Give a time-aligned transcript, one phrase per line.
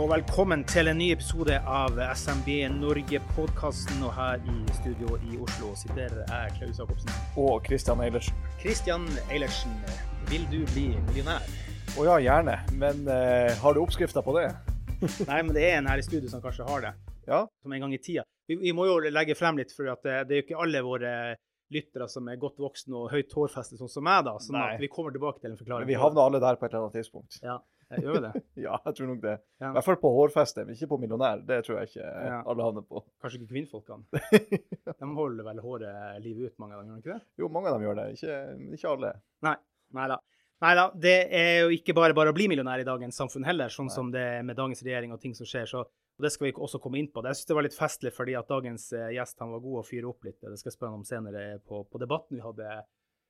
[0.00, 3.98] Og velkommen til en ny episode av SMB Norge-podkasten.
[4.06, 7.10] Og her i studio i Oslo sitter jeg, Klaus Jacobsen.
[7.36, 8.38] og Christian Eilertsen.
[8.62, 9.74] Christian Eilertsen,
[10.30, 11.44] vil du bli millionær?
[12.00, 12.54] Å ja, gjerne.
[12.80, 14.46] Men uh, har du oppskrifta på det?
[15.30, 16.94] Nei, men det er en her i studio som kanskje har det.
[17.28, 17.42] Ja.
[17.60, 18.24] Som en gang i tida.
[18.48, 20.84] Vi, vi må jo legge frem litt, for at det, det er jo ikke alle
[20.86, 21.12] våre
[21.74, 24.38] lyttere som er godt voksne og høyt hårfeste, sånn som meg, da.
[24.40, 24.78] Sånn Nei.
[24.78, 25.84] at vi kommer tilbake til en forklaring.
[25.84, 27.36] Men vi havner alle der på et eller annet tidspunkt.
[27.44, 27.58] Ja,
[27.90, 28.42] eh, gjør vi det?
[28.66, 29.34] Ja, jeg tror nok det.
[29.60, 29.70] Ja.
[29.70, 31.42] I hvert fall på hårfeste, men ikke på millionær.
[31.46, 32.40] Det tror jeg ikke Ja.
[32.52, 33.04] alle havner på.
[33.22, 34.24] Kanskje ikke kvinnfolkene.
[35.00, 37.26] De holder vel håret livet ut, mange av dem, gjør de ikke det?
[37.44, 38.08] Jo, mange av dem gjør det.
[38.18, 38.36] Ikke,
[38.78, 39.14] ikke alle.
[39.46, 39.56] Nei.
[39.96, 40.20] Nei da.
[40.60, 40.82] Nei da.
[41.06, 43.94] Det er jo ikke bare bare å bli millionær i dagens samfunn heller, sånn Nei.
[43.96, 45.64] som det er med dagens regjering og ting som skjer.
[45.70, 47.22] Så, og det skal vi også komme inn på.
[47.24, 49.86] Jeg syns det var litt festlig fordi at dagens eh, gjest han var god å
[49.88, 50.36] fyre opp litt.
[50.44, 52.82] Det skal jeg spørre ham om senere på, på debatten vi hadde.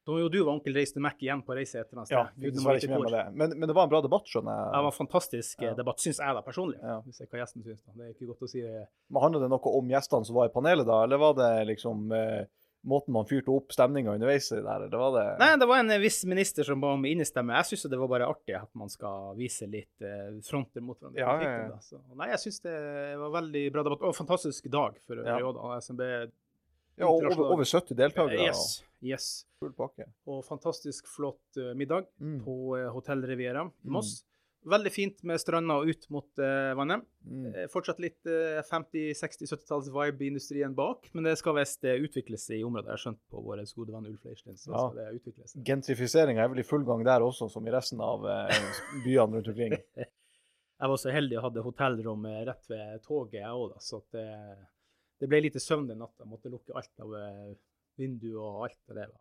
[0.06, 2.08] Da var jo du og onkel reiste til Mac igjen på reise et eller annet
[2.08, 2.16] sted.
[2.16, 3.24] Ja, Gud, dessverre må ikke med det.
[3.36, 5.74] Men, men det var en bra debatt, skjønner Det var en fantastisk eh, Ja.
[5.76, 6.78] debatt, syns jeg da personlig.
[6.80, 6.94] Ja.
[7.04, 7.82] Hvis jeg hva gjesten syns.
[7.84, 7.92] da.
[7.98, 8.62] Det er ikke godt å si.
[8.64, 8.86] Det.
[9.12, 12.10] Men Handler det noe om gjestene som var i panelet da, eller var det liksom
[12.16, 12.48] eh,
[12.88, 15.90] måten man fyrte opp stemninga underveis i der, eller var det Nei, det var en
[15.92, 17.52] eh, viss minister som ba om innestemme.
[17.60, 21.20] Jeg syns det var bare artig at man skal vise litt eh, fronter mot hverandre.
[21.20, 21.80] Ja, ja, ja.
[21.84, 22.76] Så, nei, jeg syns det
[23.20, 24.08] var veldig bra debatt.
[24.08, 25.36] Og fantastisk dag for Ja.
[25.36, 25.76] øvrig da.
[25.84, 26.06] SMB
[27.00, 28.80] Ja, over, over 70 deltakere Yes.
[29.02, 29.44] Yes.
[29.60, 30.06] full pakke.
[30.30, 32.40] Og fantastisk flott uh, middag Mm.
[32.44, 34.02] på uh, Hotell Riviera i Mm.
[34.60, 37.00] Veldig fint med stranda og ut mot uh, vannet.
[37.24, 37.46] Mm.
[37.54, 41.80] Eh, fortsatt litt uh, 50-, 60-, 70-talls vibe i industrien bak, men det skal visst
[41.88, 42.90] utvikles i området.
[42.90, 44.58] Jeg har skjønt på vår gode venn Ulf Leirstein.
[44.68, 45.08] Ja.
[45.64, 48.52] Gentrifiseringa er vel i full gang der også, som i resten av eh,
[49.06, 49.78] byene rundt omkring.
[50.80, 54.22] Jeg var så heldig og hadde hotellrom eh, rett ved toget, jeg òg, så det,
[55.20, 56.24] det ble lite søvn den natta.
[56.28, 57.50] Måtte lukke alt av eh,
[58.00, 58.78] vindu og alt.
[58.88, 59.18] Og det, var.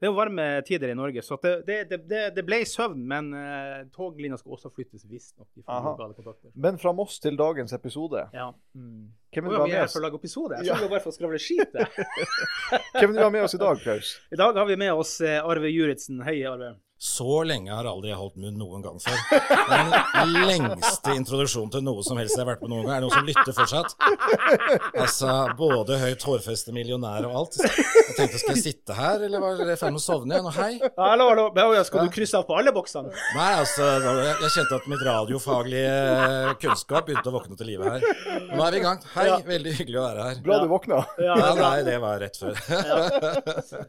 [0.00, 2.00] det er jo varme tider i Norge, så det, det,
[2.36, 3.04] det, ble søvn.
[3.08, 5.48] Men uh, toglinja skal også flyttes, visstnok.
[6.54, 8.26] Men fra Moss til dagens episode.
[8.34, 8.50] Ja.
[8.74, 9.10] Mm.
[9.32, 9.96] Hvem vil du ha vi er med her oss?
[9.96, 10.60] for å lage episode.
[10.60, 10.78] Jeg Ja.
[10.80, 11.76] trodde bare for å skravle skit.
[12.98, 14.16] Hvem vil du ha med oss i dag, Klaus?
[14.32, 16.20] I dag har vi med oss eh, Arve Juritzen.
[16.26, 16.74] Hei, Arve.
[17.02, 19.16] Så lenge har aldri jeg holdt munn noen gang før.
[19.32, 22.92] Det er den lengste introduksjonen til noe som helst jeg har vært med noen gang.
[22.94, 23.96] Er det noen som lytter fortsatt?
[25.02, 27.56] Altså, både høyt hårfeste, millionær og alt.
[27.58, 30.46] Jeg tenkte, skal jeg sitte her, eller var dere i ferd med å sovne igjen?
[30.46, 30.92] Og hei.
[31.00, 31.48] Hallo, hallo.
[31.74, 33.10] Ja, Skal du krysse av på alle boksene?
[33.34, 38.06] Nei, altså, jeg jeg kjente at mitt radiofaglige kunnskap begynte å våkne til live her.
[38.52, 39.02] Nå er vi i gang.
[39.16, 39.40] Hei, Ja.
[39.50, 40.40] veldig hyggelig å være her.
[40.46, 41.02] Bra du våkna.
[41.18, 42.54] Ja, Ja, nei, det var rett før.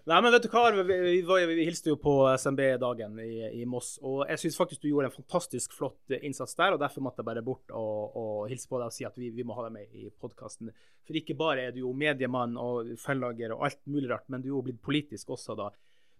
[0.10, 3.96] Nei, men vet du hva, vi, vi, vi hilste jo på SMB-dagen i, i Moss,
[4.04, 7.22] og jeg syns faktisk du gjorde en fantastisk flott eh, innsats der, og derfor måtte
[7.22, 9.68] jeg bare bort og, og hilse på deg og si at vi, vi må ha
[9.68, 10.72] deg med i podkasten.
[11.04, 14.50] For ikke bare er du jo mediemann og fellager og alt mulig rart, men du
[14.50, 15.72] er jo blitt politisk også, da.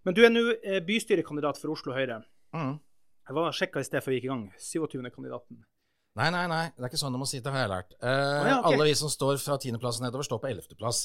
[0.04, 2.22] Men du er nå eh, bystyrekandidat for Oslo Høyre.
[2.54, 2.76] Mm.
[3.24, 4.48] Jeg var sjekka i sted før vi gikk i gang.
[4.60, 5.00] 27.
[5.14, 5.64] kandidaten.
[6.14, 7.94] Nei, nei, nei, det er ikke sånn det må si, det har jeg lært.
[7.98, 8.08] Eh,
[8.46, 8.76] ja, okay.
[8.76, 11.00] Alle vi som står fra tiendeplass nedover, står på ellevteplass.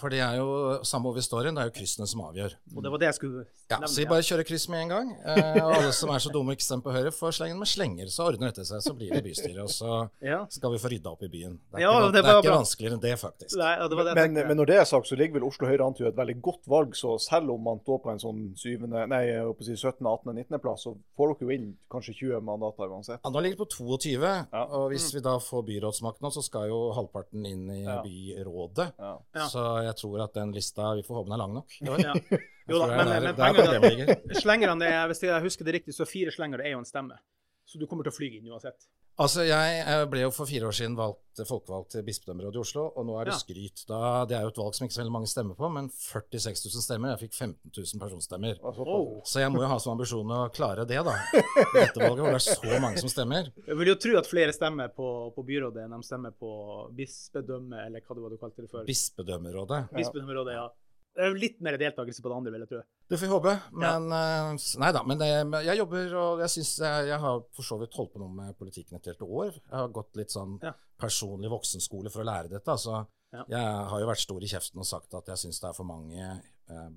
[0.00, 2.56] For det er jo samme over storyen, det er jo kryssene som avgjør.
[2.74, 3.78] Og det var det jeg skulle Ja.
[3.86, 5.12] Så vi bare kjører kryss med en gang.
[5.22, 7.70] Eh, og alle som er så dumme og ikke stemmer på Høyre, får slengen med
[7.70, 8.10] slenger.
[8.10, 9.62] Så ordner dette seg, så blir det bystyre.
[9.62, 10.40] Og så Ja.
[10.50, 11.54] skal vi få rydda opp i byen.
[11.70, 13.56] Det er, Ja, ikke, det det er ikke vanskeligere enn det, faktisk.
[13.62, 15.70] Nei, ja, det var det Men, men når det er sagt, så ligger vel Oslo
[15.70, 16.92] Høyre an til et veldig godt valg.
[16.98, 19.78] Så selv om man står på en sånn syvende, nei, jeg holdt på å si
[19.78, 20.58] 17., 18., 19.
[20.58, 23.20] plass, så får dere jo inn kanskje 20 mandater uansett.
[23.24, 24.62] Ja, nå ligger det på 22, Ja.
[24.78, 27.98] og hvis vi da får byrådsmakten, så skal jo halvparten inn i Ja.
[28.04, 28.88] byrådet.
[28.98, 29.46] Ja.
[29.48, 31.76] Så jeg tror at den lista Vi får håpe den er lang nok.
[31.80, 32.14] Jo da,
[32.96, 36.04] men, det er men der- der er slengerne er, hvis jeg husker det riktig, så
[36.08, 37.18] fire slengere er jo en stemme.
[37.66, 38.88] Så du kommer til å fly inn uansett.
[39.20, 43.04] Altså, Jeg ble jo for fire år siden valgt, folkevalgt til bispedømmerådet i Oslo, og
[43.06, 43.38] nå er det Ja.
[43.38, 43.82] skryt.
[43.88, 46.64] Da, det er jo et valg som ikke så veldig mange stemmer på, men 46
[46.72, 47.12] 000 stemmer.
[47.12, 48.56] Jeg fikk 15 000 personstemmer.
[48.64, 49.20] Altså, Oh.
[49.24, 51.14] Så jeg må jo ha som ambisjon å klare det, da.
[51.74, 53.52] Dette valget hvor det er så mange som stemmer.
[53.68, 56.52] Jeg vil jo tro at flere stemmer på, på byrådet enn de stemmer på
[56.96, 58.84] bispedømme, eller hva det var du kalte det før.
[58.88, 59.82] Bispedømmerådet.
[59.92, 60.68] Bispedømmerådet, ja.
[61.12, 62.78] Det er jo litt mer deltakelse på det andre, vil jeg tro.
[63.12, 63.52] Det får vi håpe.
[63.76, 64.56] Men ja.
[64.80, 65.02] nei da.
[65.04, 65.28] Men det,
[65.66, 68.56] jeg jobber, og jeg syns jeg, jeg har for så vidt holdt på noe med
[68.56, 69.52] politikken et helt år.
[69.58, 70.72] Jeg har gått litt sånn Ja.
[71.02, 72.72] personlig voksenskole for å lære dette.
[72.72, 73.44] Altså, Ja.
[73.48, 75.84] Jeg har jo vært stor i kjeften og sagt at jeg syns det er for
[75.88, 76.20] mange
[76.68, 76.88] eh,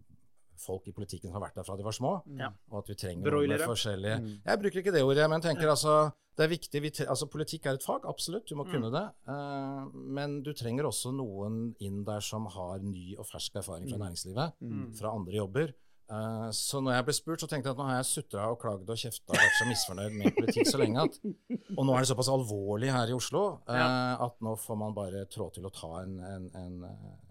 [0.60, 2.50] folk i politikken som har vært der fra de var små, Ja.
[2.72, 4.42] og at vi trenger noen med forskjellige Mm.
[4.46, 7.66] Jeg bruker ikke det ordet, men tenker altså det er viktig, vi tre, altså Politikk
[7.68, 8.72] er et fag, absolutt, du må Mm.
[8.72, 9.06] kunne det.
[9.28, 13.98] Eh, men du trenger også noen inn der som har ny og fersk erfaring fra
[13.98, 14.94] næringslivet, Mm.
[14.98, 15.74] fra andre jobber.
[16.06, 18.60] Eh, så når jeg ble spurt, så tenkte jeg at nå har jeg sutra og
[18.62, 21.16] klagd og kjefta og vært så misfornøyd med politikk så lenge at
[21.78, 24.18] Og nå er det såpass alvorlig her i Oslo eh, Ja.
[24.28, 26.76] at nå får man bare trå til å ta en, en, en,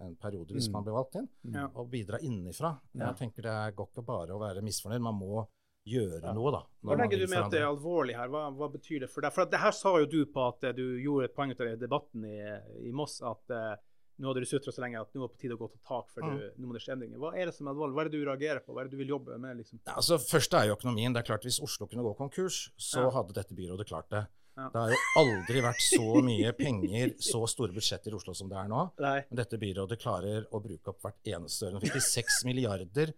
[0.08, 0.72] en periode hvis Mm.
[0.72, 1.68] man blir valgt inn, Ja.
[1.74, 2.74] og bidra innenfra.
[2.94, 3.12] Ja.
[3.12, 5.46] Jeg tenker det går ikke bare å være misfornøyd, man må
[5.86, 6.32] gjøre Ja.
[6.32, 6.62] noe, da.
[6.82, 8.28] Hva legger du med at det er alvorlig her?
[8.32, 9.32] Hva, hva betyr det for deg?
[9.36, 11.78] For at det her sa jo du på at du gjorde et poeng ut av
[11.78, 13.76] debatten i, i Moss, at eh,
[14.18, 15.80] nå hadde du sutra så lenge at nå er det på tide å gå til
[15.88, 17.18] tak, for du, nå må det skje endringer.
[17.18, 17.94] Hva er det som er alvorlig?
[17.96, 18.72] Hva er det du reagerer på?
[18.76, 19.56] Hva er det du vil jobbe med?
[19.58, 19.80] liksom?
[19.86, 21.12] Ja, altså, Først er jo økonomien.
[21.16, 23.10] Det er klart Hvis Oslo kunne gå konkurs, så Ja.
[23.10, 24.26] hadde dette byrådet klart det.
[24.56, 24.68] Ja.
[24.70, 28.56] Det har jo aldri vært så mye penger, så store budsjetter i Oslo som det
[28.56, 28.84] er nå.
[29.02, 29.24] Nei.
[29.30, 31.74] Men dette byrådet klarer å bruke opp hvert eneste øre.
[31.74, 33.14] Nå fikk de 6 milliarder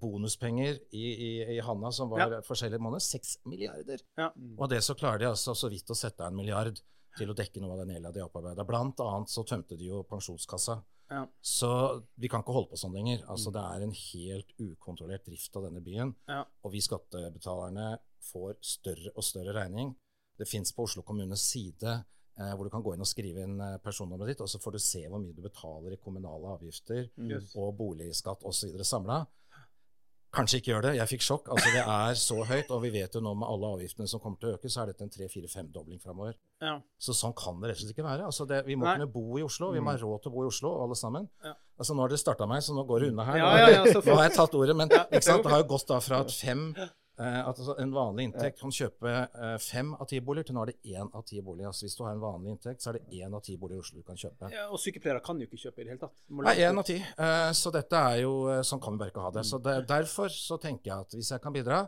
[0.00, 2.40] bonuspenger i, i, i handa som var Ja.
[2.46, 3.00] forskjellige måneder.
[3.04, 4.00] 6 milliarder!
[4.18, 4.30] Ja.
[4.58, 6.80] Og av det så klarer de altså så vidt å sette av en milliard
[7.18, 8.64] til å dekke noe av den gjelda de har opparbeida.
[8.68, 10.78] Blant annet så tømte de jo pensjonskassa.
[11.12, 11.26] Ja.
[11.44, 11.68] Så
[12.14, 13.24] vi kan ikke holde på sånn lenger.
[13.30, 16.14] Altså Det er en helt ukontrollert drift av denne byen.
[16.30, 16.42] Ja.
[16.64, 17.90] Og vi skattebetalerne
[18.32, 19.92] får større og større regning.
[20.38, 23.60] Det fins på Oslo kommunes side eh, hvor du kan gå inn og skrive inn
[23.60, 27.10] eh, personnummeret ditt, og så får du se hvor mye du betaler i kommunale avgifter
[27.16, 27.52] mm.
[27.60, 28.80] og boligskatt osv.
[28.88, 29.20] samla.
[30.32, 30.92] Kanskje ikke gjør det.
[30.96, 31.48] Jeg fikk sjokk.
[31.52, 34.38] Altså Det er så høyt, og vi vet jo nå med alle avgiftene som kommer
[34.40, 36.38] til å øke, så er dette en tre-fire-femdobling framover.
[36.64, 36.78] Ja.
[36.96, 38.24] Så sånn kan det rett og slett ikke være.
[38.30, 38.94] Altså det, vi må Nei.
[38.96, 39.72] kunne bo i Oslo.
[39.76, 41.28] Vi må ha råd til å bo i Oslo, alle sammen.
[41.44, 41.52] Ja.
[41.78, 43.36] Altså Nå har dere starta meg, så nå går det unna her.
[43.42, 43.44] Ja,
[43.84, 45.04] Nå- har jeg tatt ordet, men Ja.
[45.12, 45.42] ikke sant?
[45.44, 46.74] det har jo gått da fra fem
[47.20, 50.72] at altså en vanlig inntekt kan kjøpe eh, fem av ti boliger, til nå er
[50.72, 51.68] det én av ti boliger.
[51.68, 53.84] Altså Hvis du har en vanlig inntekt, så er det én av ti boliger i
[53.84, 54.50] Oslo du kan kjøpe.
[54.50, 56.14] Ja, og sykepleiere kan jo ikke kjøpe i det hele tatt.
[56.30, 56.96] Nei, én av ti.
[56.96, 59.44] Eh, Så dette er jo eh, Sånn kan vi bare ikke ha det.
[59.44, 61.82] Så det, derfor så tenker jeg at hvis jeg kan bidra,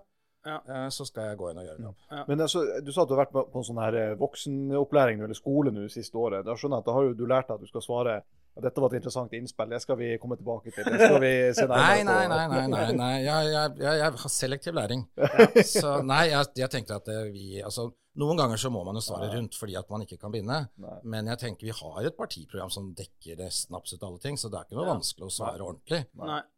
[0.44, 0.58] Ja.
[0.68, 2.28] eh, så skal jeg gå inn og gjøre en jobb.
[2.28, 5.22] Men altså, du sa at du har vært på, på en sånn her eh, voksenopplæring
[5.24, 6.44] eller skole nå det siste året.
[6.44, 8.22] Da skjønner jeg at da har jo du lært at du skal svare ja,
[8.62, 10.84] dette var et interessant innspill, det skal vi komme tilbake til.
[10.86, 12.44] Det skal vi se Nei, nei, nei.
[12.52, 13.12] nei, nei, nei.
[13.24, 15.02] Jeg, jeg, jeg, jeg har selektiv læring.
[15.66, 17.88] Så nei, jeg, jeg tenkte at eh, vi Altså,
[18.22, 20.60] noen ganger så må man jo svare rundt fordi at man ikke kan binde.
[21.02, 24.60] Men jeg tenker vi har et partiprogram som dekker nesten absolutt alle ting, så det
[24.60, 26.04] er ikke noe vanskelig å svare ordentlig.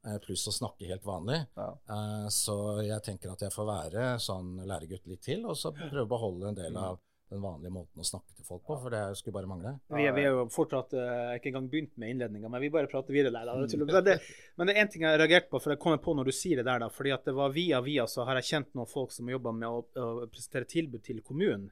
[0.04, 1.40] Eh, Pluss å snakke helt vanlig.
[1.56, 6.04] Eh, Så jeg tenker at jeg får være sånn læregutt litt til, og så prøve
[6.04, 7.00] å beholde en del av
[7.30, 9.72] den vanlige måten å snakke til folk på, for det skulle bare mangle.
[9.90, 12.90] Vi er, vi er jo fortsatt uh, ikke engang begynt med innledninga, men vi bare
[12.90, 13.32] prater videre.
[13.34, 13.50] der.
[13.50, 14.18] er men, det,
[14.56, 16.36] men det er én ting jeg har reagert på, for jeg kommer på når du
[16.36, 18.90] sier det der, da, fordi at det var via via så har jeg kjent noen
[18.90, 21.70] folk som jobber med å, å presentere tilbud til kommunen.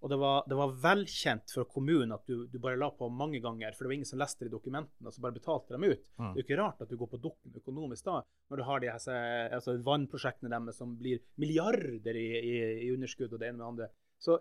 [0.00, 3.40] Og det var, det var velkjent for kommunen at du, du bare la på mange
[3.44, 6.06] ganger, for det var ingen som leste de dokumentene, og så bare betalte dem ut.
[6.16, 6.30] Mm.
[6.30, 8.80] Det er jo ikke rart at du går på dukken økonomisk da, når du har
[8.80, 12.54] de altså vannprosjektene deres som blir milliarder i, i,
[12.86, 13.90] i underskudd og det ene med det andre.
[14.20, 14.38] Så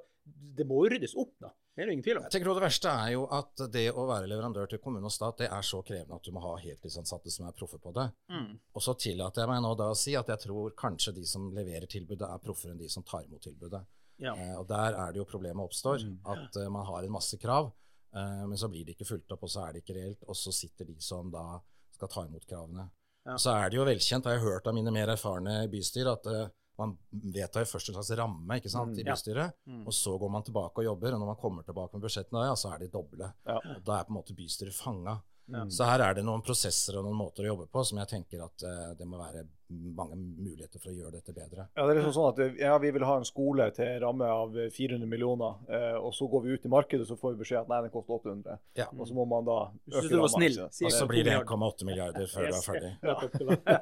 [0.56, 1.52] det må jo ryddes opp, da.
[1.80, 2.26] Det er det ingen tvil om.
[2.28, 5.38] Jeg tenker Det verste er jo at det å være leverandør til kommune og stat,
[5.40, 8.10] det er så krevende at du må ha heltidsansatte som er proffe på det.
[8.34, 8.50] Mm.
[8.76, 11.48] Og så tillater jeg meg nå da å si at jeg tror kanskje de som
[11.56, 13.80] leverer tilbudet, er proffere enn de som tar imot tilbudet.
[14.20, 14.36] Ja.
[14.36, 16.04] Eh, og der er det jo problemet oppstår.
[16.36, 17.72] At eh, man har en masse krav,
[18.12, 20.28] eh, men så blir det ikke fulgt opp, og så er det ikke reelt.
[20.28, 21.62] Og så sitter de som da
[21.96, 22.90] skal ta imot kravene.
[23.24, 23.38] Ja.
[23.40, 26.48] Så er det jo velkjent, har jeg hørt av mine mer erfarne bystyr, at eh,
[26.80, 29.14] man vedtar jo først en slags ramme ikke sant, i Ja.
[29.14, 29.86] bystyret, Mm.
[29.88, 31.14] og så går man tilbake og jobber.
[31.14, 33.34] Og når man kommer tilbake med budsjettene, ja, så er de doble.
[33.46, 33.60] Ja.
[33.86, 35.20] Da er på en måte bystyret fanga.
[35.52, 35.64] Ja.
[35.70, 38.44] Så her er det noen prosesser og noen måter å jobbe på som jeg tenker
[38.46, 41.68] at uh, det må være mange muligheter for å gjøre dette bedre.
[41.78, 44.26] Ja, det er liksom sånn at eh, ja, Vi vil ha en skole til ramme
[44.26, 47.36] av eh, 400 millioner, uh, og så går vi ut i markedet og så får
[47.36, 48.60] vi beskjed at nei, den koster 800.
[48.80, 48.90] Ja.
[48.98, 49.60] Og så må man da
[49.94, 52.94] øke sier Og så blir det 1,8 milliarder før du er ferdig.
[53.06, 53.18] Ja.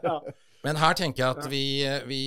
[0.03, 0.19] Ja.
[0.65, 1.63] Men her tenker jeg at vi,
[2.09, 2.21] vi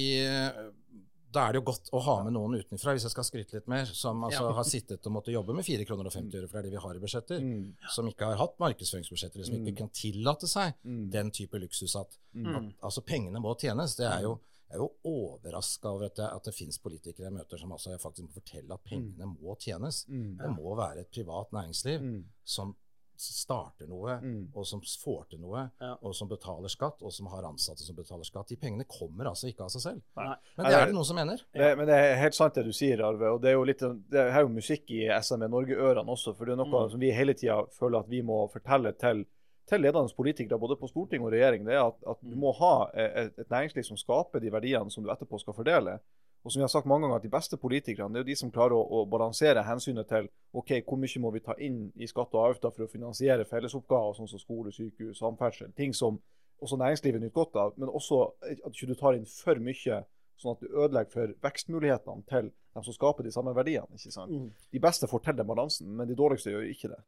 [1.32, 3.68] Da er det jo godt å ha med noen utenfra, hvis jeg skal skryte litt
[3.70, 4.52] mer, som altså Ja.
[4.52, 6.74] har sittet og måttet jobbe med 4 kroner og 50 øre, for det er det
[6.78, 10.74] vi har i budsjetter, Mm, som ikke har hatt markedsføringsbudsjetter, som ikke kan tillate seg
[10.84, 12.56] mm, den type luksus at, Mm.
[12.56, 13.94] at altså pengene må tjenes.
[13.96, 17.32] Det er jo jeg er jo overraska over at det, at det finnes politikere jeg
[17.32, 20.04] møter som altså faktisk må fortelle at pengene må tjenes.
[20.08, 22.76] mm, Det må være et privat næringsliv mm, som
[23.20, 24.42] starter noe, mm.
[24.56, 25.92] og som får til noe, Ja.
[26.02, 28.48] og som betaler skatt, og som har ansatte som betaler skatt.
[28.48, 30.00] De pengene kommer altså ikke av seg selv.
[30.16, 30.36] Nei.
[30.56, 31.42] Men det er det noen som mener.
[31.52, 33.34] Det, men det er helt sant det du sier, Arve.
[33.34, 36.34] og Det er jo litt, det er jo musikk i SME Norge-ørene også.
[36.36, 36.90] For det er noe Mm.
[36.90, 39.26] som vi hele tida føler at vi må fortelle til
[39.70, 42.90] til ledende politikere både på storting og regjering, det er at, at du må ha
[42.90, 46.00] eh, et, et næringsliv som skaper de verdiene som du etterpå skal fordele.
[46.40, 48.36] Og som vi har sagt mange ganger, at De beste politikerne det er jo de
[48.40, 52.08] som klarer å, å balansere hensynet til ok, hvor mye må vi ta inn i
[52.08, 55.74] skatt og avgifter for å finansiere fellesoppgaver sånn som skole, sykehus, samferdsel.
[55.76, 56.20] Ting som
[56.60, 57.76] også næringslivet nyter godt av.
[57.76, 60.02] Men også at ikke du tar inn for mye,
[60.40, 63.88] sånn at du ødelegger for vekstmulighetene til dem som skaper de samme verdiene.
[63.96, 64.32] ikke sant?
[64.32, 64.48] Mm.
[64.72, 67.00] De beste får til den balansen, men de dårligste gjør ikke det.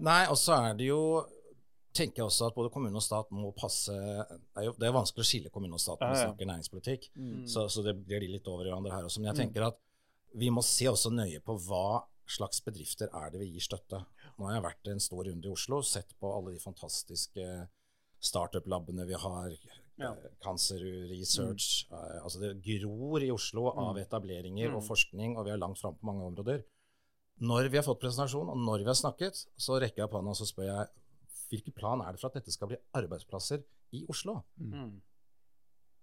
[0.00, 1.02] Nei, og så er det jo
[1.92, 4.92] tenker jeg også at både kommune og stat må passe Det er jo det er
[4.92, 6.32] vanskelig å skille kommune og stat når vi Ja, ja.
[6.32, 7.46] snakker næringspolitikk, Mm.
[7.48, 9.20] så, så det blir de litt over i hverandre her også.
[9.20, 9.52] Men jeg Mm.
[9.52, 9.78] tenker at
[10.34, 14.04] vi må se også nøye på hva slags bedrifter er det vi gir støtte.
[14.38, 17.68] Nå har jeg vært en stor runde i Oslo, sett på alle de fantastiske
[18.20, 19.50] startup-labene vi har.
[19.98, 20.12] Ja.
[20.14, 20.78] eh, Cancer
[21.10, 21.86] Research.
[21.92, 24.88] eh, altså Det gror i Oslo av etableringer og Mm.
[24.88, 26.64] forskning, og vi er langt framme på mange områder.
[27.40, 30.30] Når vi har fått presentasjon, og når vi har snakket, så rekker jeg opp hånda
[30.30, 30.88] og så spør jeg
[31.52, 33.62] hvilken plan er det for at dette skal bli arbeidsplasser
[33.98, 34.40] i Oslo?
[34.58, 34.94] Mm.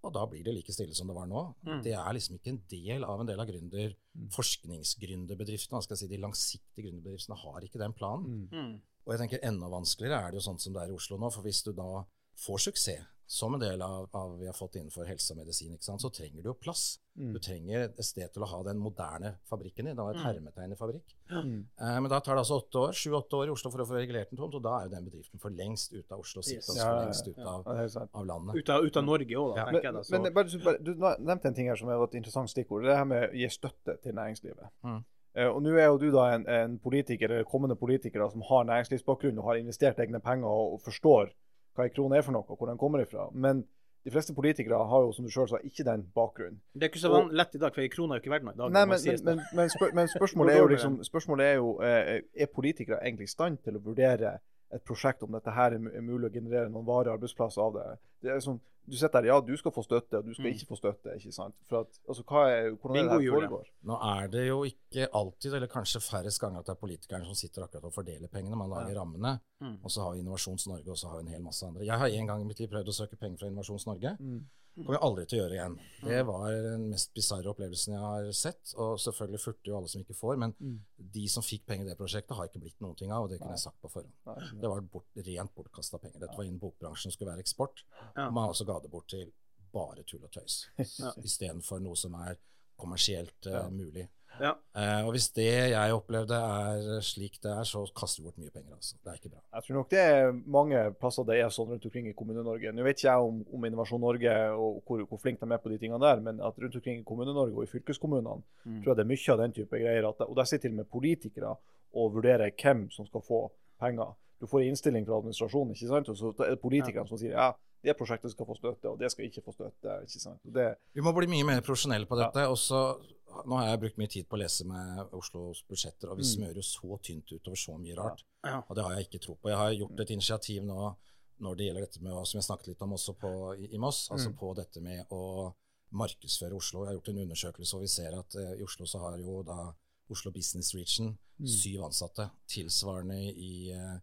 [0.08, 1.42] Og da blir det like stille som det var nå.
[1.68, 1.82] Mm.
[1.84, 4.30] Det er liksom ikke en del av en del av gründer, Mm.
[4.36, 5.82] forskningsgründerbedriftene.
[5.84, 8.50] Skal jeg si, De langsiktige gründerbedriftene har ikke den planen.
[8.52, 8.82] Mm.
[9.06, 11.30] Og jeg tenker enda vanskeligere er det jo sånn som det er i Oslo nå.
[11.32, 12.04] For hvis du da
[12.38, 15.86] får suksess, som en del av, av vi har fått innenfor helse og medisin, ikke
[15.86, 16.96] sant, så trenger du jo plass.
[17.20, 17.34] Mm.
[17.36, 19.94] Du trenger et sted til å ha den moderne fabrikken din.
[19.96, 20.26] Det var et Mm.
[20.26, 21.14] hermetegn i fabrikk.
[21.30, 21.60] Mm.
[21.78, 24.00] Eh, men da tar det altså åtte år, sju-åtte år i Oslo for å få
[24.00, 26.66] regulert den tomt, og da er jo den bedriften for lengst ute av Oslo, Yes.
[26.66, 27.06] sitter Ja, for ja, ja.
[27.06, 28.56] lengst ut av, Ja, av landet.
[28.64, 29.66] Ut av, ut av Norge òg, da, Ja.
[29.66, 29.94] tenker Men, jeg.
[29.94, 30.02] da.
[30.02, 30.12] Så.
[30.12, 30.94] men bare, bare, du
[31.30, 32.84] nevnte en ting her som er et interessant stikkord.
[32.84, 34.70] Det her med å gi støtte til næringslivet.
[34.84, 35.04] Mm.
[35.36, 38.42] Eh, og Nå er jo du da en, en politiker, eller kommende politiker da, som
[38.42, 41.30] har næringslivsbakgrunn og har investert egne penger og, og forstår
[41.76, 43.28] hva en krone er for noe, og hvor den kommer ifra.
[43.34, 43.64] Men
[44.04, 46.62] de fleste politikere har jo, som du selv sa, ikke den bakgrunnen.
[46.74, 48.48] det er ikke så og, lett i dag, for en krone er jo ikke verdt
[48.48, 48.76] noe i dag.
[48.76, 52.14] Nei, men, men, men, men, spør, men spørsmålet er jo liksom Spørsmålet er jo eh,
[52.34, 54.38] Er politikere egentlig i stand til å vurdere
[54.72, 58.00] et prosjekt om dette her er mulig å generere noen varige arbeidsplasser av det?
[58.22, 58.60] Det er sånn,
[58.90, 60.54] Du sitter der, ja, du skal få støtte, og du skal Mm.
[60.56, 61.14] ikke få støtte.
[61.16, 61.54] ikke sant?
[61.70, 63.66] For at, altså, hva er, Hvordan er det her foregår?
[63.86, 67.36] Nå er det jo ikke alltid, eller kanskje færrest ganger, at det er politikerne som
[67.36, 68.56] sitter akkurat og fordeler pengene.
[68.58, 69.78] Man lager rammene, Mm.
[69.84, 71.86] og så har vi Innovasjons Norge, og så har vi en hel masse andre.
[71.86, 74.18] Jeg har en gang i mitt liv prøvd å søke penger fra Innovasjons Norge.
[74.20, 74.42] Mm.
[74.80, 75.76] Kommer jeg aldri til å gjøre igjen.
[76.08, 78.74] Det var den mest bisarre opplevelsen jeg har sett.
[78.80, 80.80] Og selvfølgelig furter jo alle som ikke får, men Mm.
[81.18, 83.40] de som fikk penger i det prosjektet, har ikke blitt noen ting av, og det
[83.40, 84.62] kunne jeg sagt på forhånd.
[84.62, 86.20] Det var bort, rent bortkasta penger.
[86.20, 87.84] Dette var innen bokbransjen, skulle være eksport.
[88.16, 89.32] Og man også ga det bort til
[89.74, 91.12] bare tull og tøys, Ja.
[91.22, 92.38] istedenfor noe som er
[92.80, 94.08] kommersielt uh, mulig.
[94.42, 94.54] Ja.
[94.76, 98.52] Eh, og hvis det jeg opplevde er slik det er, så kaster vi bort mye
[98.54, 98.74] penger.
[98.76, 98.96] altså.
[99.04, 99.42] Det er ikke bra.
[99.54, 102.72] Jeg tror nok det er mange plasser det er sånn rundt omkring i Kommune-Norge.
[102.74, 105.70] Nå vet ikke jeg om, om Innovasjon Norge og hvor, hvor flink de er på
[105.74, 108.82] de tingene der, men at rundt omkring i Kommune-Norge og i fylkeskommunene Mm.
[108.84, 110.06] tror jeg det er mye av den type greier.
[110.10, 111.56] At, og der sitter til og med politikere
[111.96, 113.40] og vurderer hvem som skal få
[113.80, 114.12] penger.
[114.40, 116.10] Du får en innstilling fra administrasjonen, ikke sant?
[116.10, 117.50] og så er det politikerne som sier ja,
[117.84, 119.96] det prosjektet skal få støtte, og det skal ikke få støtte.
[120.04, 120.40] ikke sant?
[120.44, 122.40] Det, Vi må bli mye mer profesjonelle på dette.
[122.46, 122.56] Ja.
[122.56, 123.00] så-
[123.46, 126.32] nå har jeg brukt mye tid på å lese med Oslos budsjetter, og vi Mm.
[126.36, 128.24] smører jo så tynt utover så mye rart.
[128.70, 129.50] Og det har jeg ikke tro på.
[129.50, 130.96] Jeg har gjort et initiativ nå
[131.42, 134.10] når det gjelder dette med, som jeg snakket litt om også på, i, i Moss,
[134.12, 134.38] altså Mm.
[134.38, 135.54] på dette med å
[135.92, 136.84] markedsføre Oslo.
[136.84, 139.42] Jeg har gjort en undersøkelse, og vi ser at eh, i Oslo så har jo
[139.44, 139.74] da
[140.10, 141.48] Oslo Business Region Mm.
[141.48, 142.30] syv ansatte.
[142.48, 144.00] Tilsvarende i eh,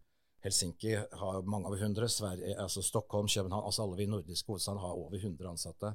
[0.46, 2.08] Helsinki har mange over 100.
[2.12, 5.92] Sverige, altså Stockholm, København, altså alle vi nordiske hovedstadene har over 100 ansatte.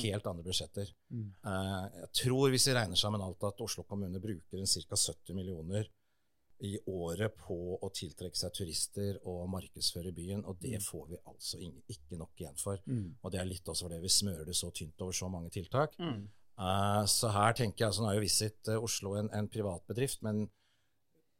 [0.00, 0.92] Helt andre budsjetter.
[1.10, 1.30] Mm.
[1.44, 4.96] Uh, jeg tror, hvis vi regner sammen alt, at Oslo kommune bruker ca.
[4.96, 5.90] 70 millioner
[6.60, 11.60] i året på å tiltrekke seg turister og markedsføre byen, og det får vi altså
[11.60, 12.82] ingen, ikke nok igjen for.
[12.84, 13.22] mm.
[13.22, 15.96] Og det er litt også fordi vi smører det så tynt over så mange tiltak.
[15.98, 16.26] Mm.
[16.60, 19.86] Uh, så her tenker jeg, altså Nå er jo Visit eh, Oslo en, en privat
[19.88, 20.44] bedrift, men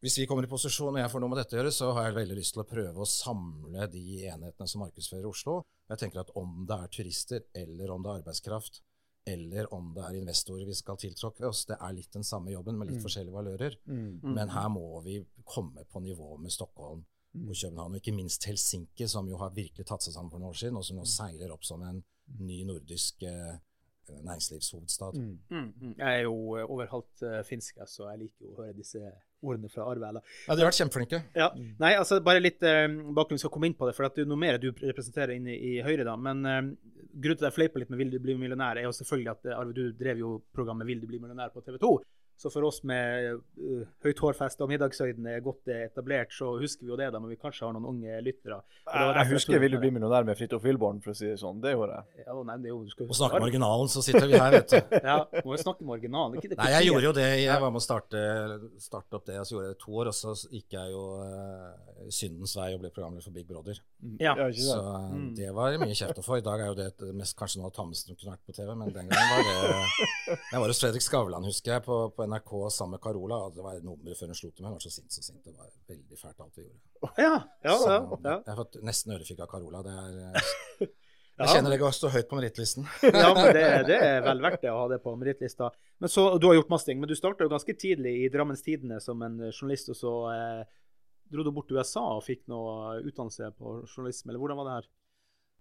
[0.00, 2.06] hvis vi kommer i posisjon og jeg får noe med dette å gjøre, så har
[2.08, 5.58] jeg veldig lyst til å prøve å samle de enhetene som markedsfører Oslo.
[5.92, 8.80] Jeg tenker at om det er turister, eller om det er arbeidskraft,
[9.28, 12.78] eller om det er investorer vi skal tiltrekke oss, det er litt den samme jobben
[12.78, 13.04] med litt Mm.
[13.04, 13.76] forskjellige valører.
[13.86, 14.20] Mm.
[14.22, 14.34] Mm.
[14.34, 17.04] Men her må vi komme på nivå med Stockholm
[17.34, 20.50] og København, og ikke minst Helsinki, som jo har virkelig tatt seg sammen for noen
[20.50, 22.02] år siden, og som nå seiler opp som en
[22.40, 23.58] ny nordisk eh,
[24.08, 25.18] næringslivshovedstad.
[25.18, 25.38] Mm.
[25.50, 25.72] Mm.
[25.80, 25.94] Mm.
[25.98, 28.76] Jeg er jo eh, over halvt eh, finsk, så så jeg liker jo å høre
[28.76, 29.00] disse
[29.42, 30.08] ordene fra Arve.
[30.08, 30.22] Eller.
[30.46, 31.22] Ja, de har vært kjempeflinke.
[31.36, 31.48] Ja.
[31.80, 34.26] Nei, altså bare litt eh, bakgrunn, vi skal komme inn på det, for at det
[34.26, 36.16] er noe mer du representerer inne i Høyre, da.
[36.20, 36.62] Men eh,
[37.10, 39.50] grunnen til at jeg fleiper litt med 'Vil du bli millionær', er jo selvfølgelig at
[39.50, 41.92] eh, Arve, du drev jo programmet 'Vil du bli millionær' på TV 2.
[42.40, 46.92] Så for oss med uh, høyt hårfeste og middagshøyden er godt etablert, så husker vi
[46.94, 48.62] jo det, da, men vi kanskje har noen unge lyttere.
[48.86, 51.60] Jeg, jeg husker 'Vil du bli millionær' med Fridtjof Wilborn, for å si det sånn.
[51.60, 52.24] Det gjorde jeg.
[52.24, 54.72] Ja, nei, det jo, du skal Og snakke med originalen, så sitter vi her, vet
[54.72, 54.96] du.
[55.10, 56.38] Ja, må jo snakke med originalen.
[56.40, 57.28] Ikke det Nei, jeg gjorde jo det.
[57.42, 58.24] Jeg var med å starte,
[58.80, 60.12] starte opp det, og så gjorde jeg det to år.
[60.12, 63.80] Og så gikk jeg jo uh, syndens vei og ble programleder for Big Brother.
[64.22, 64.32] Ja.
[64.38, 66.38] Ja, Så uh, det var mye kjeft å få.
[66.40, 68.56] I dag er jo det mest, kanskje noe av det tammeste som kunne vært på
[68.56, 72.28] TV, men den gangen var det Jeg var hos Fredrik Skavlan, husker jeg, på, på
[72.30, 73.42] NRK sammen med Carola.
[73.46, 74.70] og Det var nummeret før hun slo til meg.
[74.70, 75.44] Jeg var så sint, så sint.
[75.44, 77.12] Det var veldig fælt alt vi gjorde.
[77.20, 78.38] Ja, ja, Så, ja, ja.
[78.38, 79.84] Jeg har fått nesten ørefik av Carola.
[79.86, 80.90] Det er uh,
[81.40, 82.84] Jeg kjenner det går stå høyt på merittlisten.
[83.06, 85.70] ja, men det, det er vel verdt det å ha det på merittlista.
[86.02, 88.64] Men så, Du har gjort masse ting, men du starta jo ganske tidlig i Drammens
[88.66, 90.60] Tidende som en journalist, og så eh,
[91.30, 94.78] dro du bort til USA og fikk noe utdannelse på journalisme, eller hvordan var det
[94.80, 94.90] her?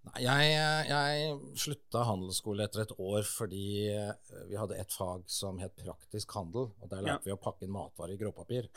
[0.09, 5.59] Nei, jeg, jeg slutta handelsskole etter et år fordi eh, vi hadde et fag som
[5.61, 8.69] het praktisk handel, og der lærte vi å pakke inn matvarer i gråpapir.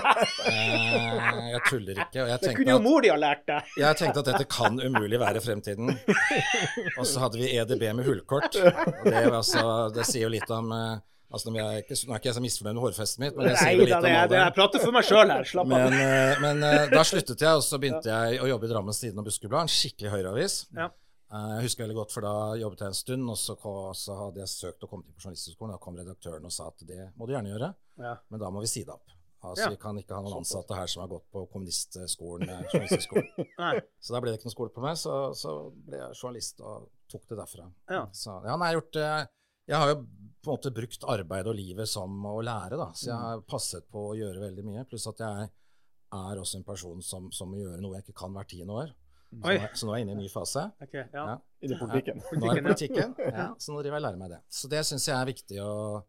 [0.50, 2.26] eh, jeg tuller ikke.
[2.32, 3.72] Jeg Det kunne jo mor di ha lært deg!
[3.80, 5.94] jeg tenkte at dette kan umulig være fremtiden.
[6.98, 8.58] Og så hadde vi EDB med hullkort.
[8.60, 10.98] Og det, altså, det sier jo litt om eh,
[11.30, 13.58] altså, Nå er ikke, nå er ikke jeg så misfornøyd med hårfestet mitt, men jeg
[13.60, 15.44] sier litt om det, jeg prater for meg sjøl her.
[15.50, 15.84] Slapp av.
[15.86, 19.00] Men, eh, men eh, da sluttet jeg, og så begynte jeg å jobbe i Drammens
[19.02, 20.58] Tidende og Buskerudblad, en skikkelig høyreavis.
[20.76, 20.88] Ja.
[21.30, 23.56] Eh, Jeg husker veldig godt, for da jobbet jeg en stund, og så,
[23.94, 25.76] så hadde jeg søkt å komme til på Journalisthøgskolen.
[25.76, 27.72] Da kom redaktøren og sa at det må du gjerne gjøre,
[28.02, 28.16] Ja.
[28.30, 29.06] men da må vi si det opp.
[29.40, 29.70] Altså, Ja.
[29.72, 32.50] Vi kan ikke ha noen ansatte her som har gått på kommunistskolen.
[34.04, 35.54] Så da ble det ikke noen skole på meg, så, så
[35.86, 37.68] ble jeg journalist og tok det derfra.
[37.88, 38.02] Ja.
[38.12, 38.98] Så, ja, nei, jeg, har gjort,
[39.70, 40.00] jeg har jo
[40.40, 42.90] på en måte brukt arbeid og livet som å lære, da.
[42.96, 43.24] Så jeg Mm.
[43.28, 44.84] har passet på å gjøre veldig mye.
[44.88, 45.50] Pluss at jeg
[46.12, 48.88] er også en person som, som må gjøre noe jeg ikke kan hvert tiende år.
[49.30, 50.64] Så, nå er- så nå er jeg inne i en ny fase.
[50.82, 51.26] Okay, ja.
[51.26, 51.36] Ja.
[51.62, 52.22] I politikken.
[52.40, 54.40] Nå er det Politikken, ja, så nå driver jeg og lærer meg det.
[54.50, 56.02] Så det syns jeg er viktig å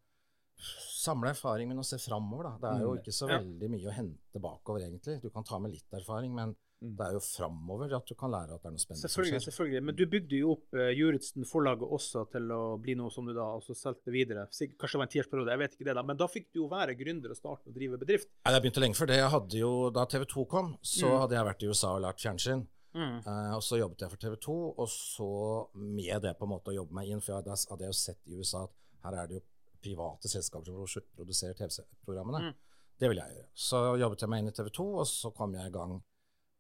[1.01, 2.57] samle erfaring, men å se framover, da.
[2.61, 2.99] Det er jo Mm.
[3.01, 5.21] ikke så veldig mye å hente bakover, egentlig.
[5.21, 6.55] Du kan ta med litt erfaring, men Mm.
[6.81, 9.81] Det er jo framover at du kan lære at det er noe spennende Selvfølgelig, selvfølgelig.
[9.85, 13.35] Men du bygde jo opp uh, Juritzen forlaget også til å bli noe som du
[13.38, 14.47] da også solgte videre.
[14.50, 16.03] Sikkert, kanskje det var en tiårsperiode, jeg vet ikke det da.
[16.09, 18.31] Men da fikk du jo være gründer og starte og drive bedrift.
[18.45, 19.19] Nei, jeg begynte lenge før det.
[19.21, 21.19] Jeg hadde jo, Da TV 2 kom, så Mm.
[21.21, 22.65] hadde jeg vært i USA og lært fjernsyn.
[22.91, 25.29] Eh, og så jobbet jeg for TV 2, og så
[25.75, 28.19] med det på en måte å jobbe meg inn, for jeg, hadde jeg jo sett
[28.27, 28.73] i USA at
[29.05, 29.43] her er det jo
[29.81, 32.50] private selskaper som produserer TV-programmene.
[32.51, 32.53] Mm.
[33.00, 33.47] Det ville jeg gjøre.
[33.55, 36.01] Så jobbet jeg meg inn i TV 2, og så kom jeg i gang eh,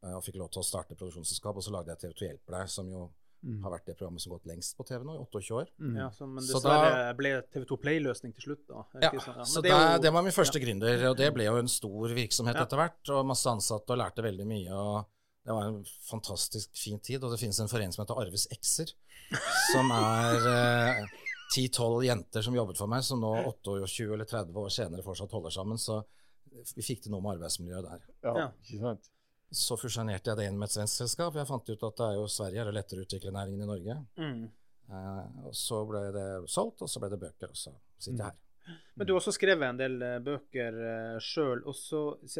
[0.03, 2.69] og fikk lov til å starte produksjonsselskap, og så lagde jeg TV 2 Hjelper deg,
[2.69, 3.09] som jo
[3.43, 3.63] Mm.
[3.63, 5.67] har vært det programmet som har gått lengst på TV nå, i 28 år.
[5.81, 5.95] Mm.
[5.97, 8.83] Ja, så, men Så da, ble TV2 Play-løsning til slutt, da.
[9.01, 9.35] Ja, sånn?
[9.39, 11.67] Ja, så det er jo- det var min første gründer, og det ble jo en
[11.67, 12.65] stor virksomhet Ja.
[12.65, 14.69] etter hvert, og masse ansatte, og lærte veldig mye.
[14.71, 15.05] og
[15.43, 18.93] Det var en fantastisk fin tid, og det finnes en forening som heter Arves X-er,
[19.73, 21.07] som er
[21.51, 25.49] ti-tolv jenter som jobbet for meg, som nå 28 eller 30 år senere fortsatt holder
[25.49, 25.77] sammen.
[25.81, 26.03] Så
[26.75, 28.01] vi fikk til noe med arbeidsmiljøet der.
[28.23, 28.47] Ja, Ja.
[28.69, 29.09] ikke sant?
[29.51, 31.35] Så fusjonerte jeg det inn med et svensk selskap.
[31.35, 33.67] Jeg fant ut at det er jo Sverige er det lettere å utvikle næringen i
[33.67, 33.97] Norge.
[34.21, 34.45] Mm.
[34.91, 38.29] Eh, og så ble det solgt, og så ble det bøker, og så sitter jeg
[38.29, 38.39] her.
[38.95, 41.63] Men du har også skrevet en del eh, bøker uh, sjøl.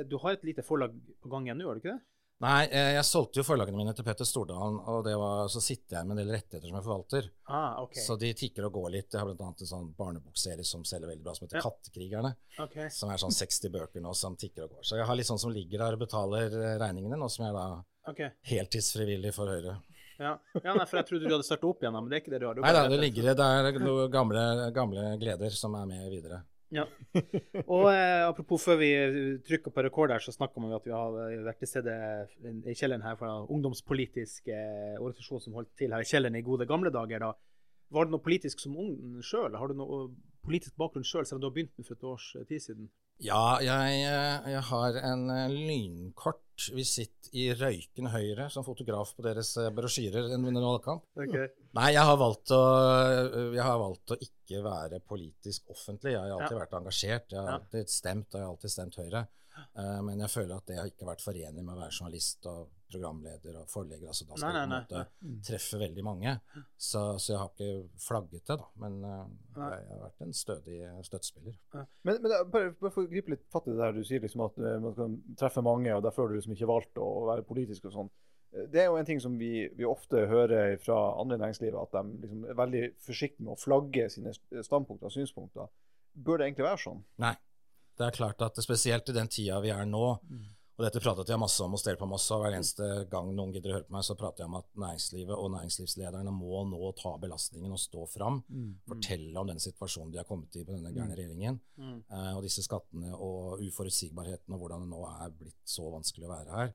[0.07, 2.10] Du har et lite forlag på gang igjen nå, har du ikke det?
[2.41, 5.99] Nei, eh, jeg solgte jo forlagene mine til Petter Stordalen, og det var, så sitter
[5.99, 7.27] jeg med en del rettigheter som jeg forvalter.
[7.45, 8.01] Ah, okay.
[8.01, 9.13] Så de tikker og går litt.
[9.13, 11.63] Jeg har annet en sånn barnebokserie som selger veldig bra, som heter Ja.
[11.67, 12.33] Kattekrigerne.
[12.65, 12.89] Okay.
[12.89, 14.89] Som er sånn 60 bøker nå som tikker og går.
[14.89, 17.57] Så jeg har litt sånn som ligger der og betaler eh, regningene, nå som jeg
[17.59, 17.67] da
[18.09, 18.33] okay.
[18.49, 19.77] heltidsfrivillig for Høyre.
[20.21, 20.35] Ja.
[20.53, 22.41] ja, nei, for jeg trodde du hadde starta opp igjen, men det er ikke det
[22.41, 22.57] du har.
[22.57, 26.43] Du Nei da, det ligger det er noen gamle, gamle gleder som er med videre.
[26.71, 26.85] Ja.
[27.73, 28.89] Og eh, apropos før vi
[29.47, 31.95] trykker på rekord her, så snakka vi at vi har eh, vært til stede
[32.63, 36.69] i kjelleren her fra ungdomspolitisk eh, organisasjon som holdt til her i kjelleren i gode
[36.69, 37.27] gamle dager.
[37.27, 37.33] da.
[37.91, 39.57] Var det noe politisk som ung sjøl?
[39.59, 40.03] Har du noe
[40.45, 42.91] politisk bakgrunn sjøl, selv om du har begynt med for et års eh, tid siden?
[43.21, 49.25] Ja, jeg, eh, jeg har en eh, lynkort visitt i Røyken Høyre som fotograf på
[49.25, 51.05] deres eh, brosjyrer under valgkamp.
[51.77, 52.61] Nei, jeg har, valgt å,
[53.55, 56.17] jeg har valgt å ikke være politisk offentlig.
[56.17, 57.29] Jeg har alltid vært engasjert.
[57.31, 57.59] Jeg har Ja.
[57.61, 59.27] alltid stemt, og jeg har alltid stemt Høyre.
[59.75, 62.69] Uh, Men jeg føler at det har ikke vært forenlig med å være journalist og
[62.91, 64.07] programleder og forlegger.
[64.11, 66.33] Altså, da skal Nei, du på en nei, måte treffe veldig mange.
[66.77, 68.67] Så, så jeg har ikke flagget det, da.
[68.83, 71.55] Men uh, jeg har vært en stødig støttespiller.
[71.75, 74.43] Men, men bare, bare for å gripe litt fatt i det der du sier, liksom
[74.47, 77.87] at man kan treffe mange, og derfor har du liksom ikke valgt å være politisk
[77.91, 78.11] og sånn.
[78.53, 81.81] Eh, Det er jo en ting som vi, vi ofte hører fra andre i næringslivet,
[81.81, 84.33] at de liksom er veldig forsiktige med å flagge sine
[84.63, 85.69] standpunkter og synspunkter.
[86.13, 87.03] Bør det egentlig være sånn?
[87.23, 87.35] Nei.
[87.97, 91.29] Det er klart at spesielt i den tida vi er nå, og Og dette pratet
[91.29, 93.85] jeg masse om hos dere på Moss, og hver eneste gang noen gidder å høre
[93.85, 97.77] på meg, så prater jeg om at næringslivet og næringslivslederne må nå ta belastningen og
[97.77, 98.39] stå fram.
[98.89, 101.59] Fortelle om den situasjonen de har kommet i på denne gærne regjeringen.
[101.77, 101.99] Mm.
[102.09, 106.57] og disse skattene og uforutsigbarheten og hvordan det nå er blitt så vanskelig å være
[106.57, 106.73] her.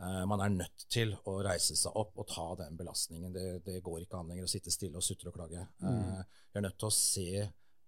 [0.00, 3.32] Eh, man er nødt til å reise seg opp og ta den belastningen.
[3.34, 5.66] Det, det går ikke an lenger å sitte stille og sutre og klage.
[5.84, 6.24] Mm.
[6.52, 7.44] vi er nødt til å se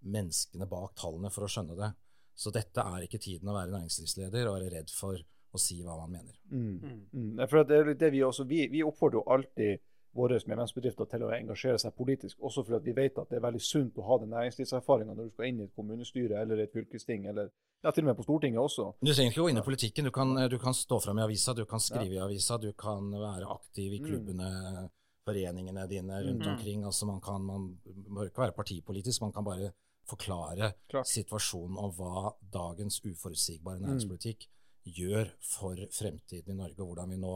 [0.07, 1.91] menneskene bak tallene for å skjønne det.
[2.37, 5.19] Så dette er ikke tiden å være næringslivsleder og være redd for
[5.57, 6.37] å si hva man mener.
[6.53, 7.07] Mm.
[7.11, 7.31] Mm.
[7.41, 9.85] Det er litt det vi, også, vi, vi oppfordrer jo alltid
[10.17, 13.63] våre medlemsbedrifter til å engasjere seg politisk, også fordi vi vet at det er veldig
[13.63, 17.29] sunt å ha den næringslivserfaringa når du skal inn i et kommunestyre eller et fylkesting,
[17.31, 17.51] eller
[17.85, 18.89] ja, til og med på Stortinget også.
[19.05, 20.09] Du trenger ikke gå inn i politikken.
[20.09, 23.13] Du kan, du kan stå fram i avisa, du kan skrive i avisa, du kan
[23.13, 24.51] være aktiv i klubbene,
[25.27, 26.85] foreningene dine rundt omkring.
[26.89, 29.73] Altså man kan, man bør ikke være partipolitisk, man kan bare
[30.07, 31.09] forklare Klart.
[31.11, 34.47] situasjonen og hva dagens uforutsigbare næringspolitikk
[34.87, 37.35] gjør for fremtiden i Norge, og hvordan vi nå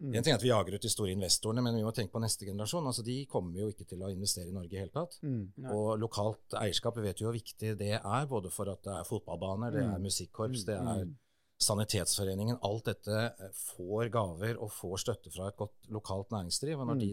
[0.00, 0.14] Mm.
[0.16, 2.22] En ting er at vi jager ut de store investorene, men vi må tenke på
[2.22, 2.86] neste generasjon.
[2.88, 5.18] altså De kommer jo ikke til å investere i Norge i hele tatt.
[5.22, 5.70] Mm.
[5.76, 9.08] Og lokalt eierskap, vi vet jo hvor viktig det er, både for at det er
[9.08, 11.18] fotballbaner, det er musikkorps, det er Mm.
[11.60, 12.56] Sanitetsforeningen.
[12.64, 16.78] Alt dette eh, får gaver og får støtte fra et godt lokalt næringsdriv.
[16.80, 17.10] Og når de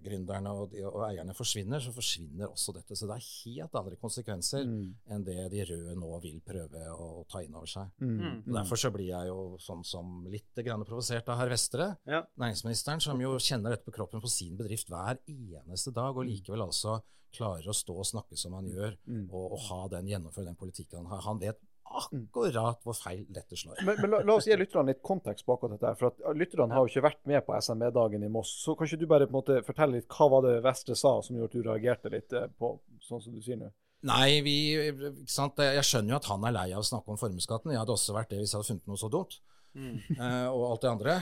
[0.00, 2.96] næringsgründerne og, de, og eierne forsvinner, så forsvinner også dette.
[2.96, 4.94] Så det er helt andre konsekvenser Mm.
[5.10, 7.90] enn det de røde nå vil prøve å, ta inn over seg.
[8.00, 8.42] Mm.
[8.46, 12.22] Og Derfor så blir jeg jo sånn som litt grann provosert av herr Vestre, Ja.
[12.38, 16.62] næringsministeren, som jo kjenner dette på kroppen på sin bedrift hver eneste dag, og likevel
[16.66, 17.00] altså
[17.32, 18.96] klarer å stå og snakke som han gjør,
[19.30, 21.20] og, og ha den, gjennomføre den politikken han har.
[21.22, 21.60] Han vet
[21.90, 23.82] akkurat hvor feil dette slår.
[23.86, 25.92] Men, men la, la oss gi lytterne litt kontekst bak dette.
[25.98, 28.52] for at Lytterne har jo ikke vært med på SME-dagen i Moss.
[28.64, 31.16] så Kan ikke du bare på en måte fortelle litt hva var det Vestre sa
[31.24, 32.74] som gjorde at du reagerte litt eh, på
[33.06, 33.70] sånn som du sier nå?
[34.08, 34.56] Nei, vi,
[34.94, 35.60] ikke sant?
[35.60, 37.74] jeg skjønner jo at han er lei av å snakke om formuesskatten.
[37.74, 39.40] Jeg hadde også vært det hvis jeg hadde funnet noe så dumt.
[39.76, 41.16] Eh, og alt det andre.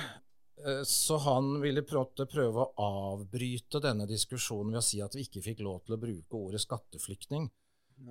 [0.66, 5.26] Eh, så han ville prøve, prøve å avbryte denne diskusjonen ved å si at vi
[5.26, 7.48] ikke fikk lov til å bruke ordet skatteflyktning.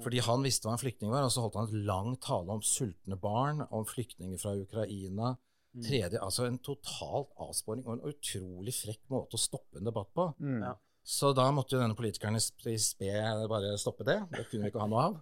[0.03, 2.63] Fordi han visste hva en flyktning var, og så holdt han et langt tale om
[2.65, 5.35] sultne barn, om flyktninger fra Ukraina.
[5.77, 10.31] Tredje, altså En totalt avsporing og en utrolig frekk måte å stoppe en debatt på.
[10.41, 10.61] Mm.
[10.65, 10.73] Ja.
[11.07, 13.11] Så da måtte jo denne politikeren i sp- spe
[13.47, 14.17] bare stoppe det.
[14.33, 15.19] Det kunne vi ikke ha noe av.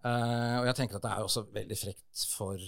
[0.00, 2.62] Uh, og jeg tenker at det er også veldig frekt for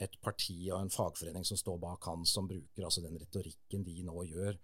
[0.00, 4.02] et parti og en fagforening som står bak han, som bruker altså den retorikken de
[4.04, 4.58] nå gjør,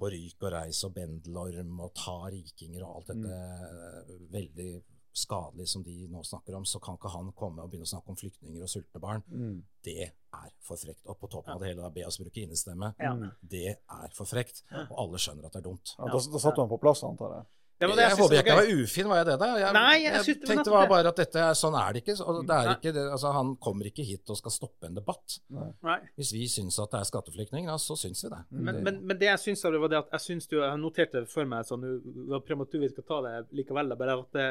[0.00, 4.28] på ryk og reis og bendelorm og ta rikinger og alt dette mm.
[4.32, 4.68] veldig
[5.12, 8.12] skadelig som de nå snakker om, så kan ikke han komme og begynne å snakke
[8.14, 9.22] om flyktninger og sultne barn.
[9.28, 9.62] Mm.
[9.84, 11.02] Det er for frekt.
[11.06, 12.92] Og på toppen av det hele da be oss bruke innestemme.
[13.00, 13.14] Ja.
[13.42, 14.62] Det er for frekt.
[14.90, 15.96] Og alle skjønner at det er dumt.
[15.98, 17.48] Ja, da, da satte du han på plass, antar jeg.
[17.80, 19.46] Ja, var det jeg jeg, håper jeg ikke var ufin, var jeg det da?
[19.56, 20.88] Jeg, Nei, jeg jeg synes tenkte var det.
[20.92, 22.16] bare at dette sånn er det ikke.
[22.18, 25.38] Så det er ikke det, altså, han kommer ikke hit og skal stoppe en debatt.
[25.48, 25.96] Nei.
[26.20, 28.42] Hvis vi syns at det er skatteflyktning, så syns vi det.
[28.50, 30.58] Men, Det- men, men det jeg syns av det, var det at jeg syns du
[30.60, 31.86] Jeg noterte for meg sånn
[32.28, 34.46] var prematurt vi skal ta det likevel, bare at det,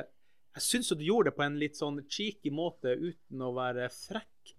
[0.59, 4.55] jeg syns du gjorde det på en litt sånn cheeky måte uten å være frekk.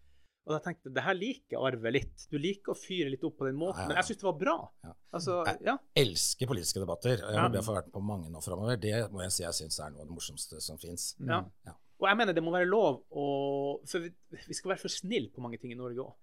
[0.49, 2.25] Og jeg tenkte det her liker Arve litt.
[2.33, 3.77] Du liker å fyre litt opp på den måten.
[3.77, 3.89] Ja, ja.
[3.93, 4.55] Men jeg syns det var bra.
[4.83, 4.95] Ja.
[5.15, 7.13] Altså, Jeg- Elsker politiske debatter.
[7.23, 8.81] og Jeg har vært på mange nå framover.
[8.81, 11.15] Det må jeg si jeg syns er noe av det morsomste som fins.
[11.21, 11.45] ja.
[11.67, 11.77] Ja.
[12.01, 14.11] Og jeg mener det må være lov å For vi,
[14.49, 16.15] vi skal være for snille på mange ting i Norge òg.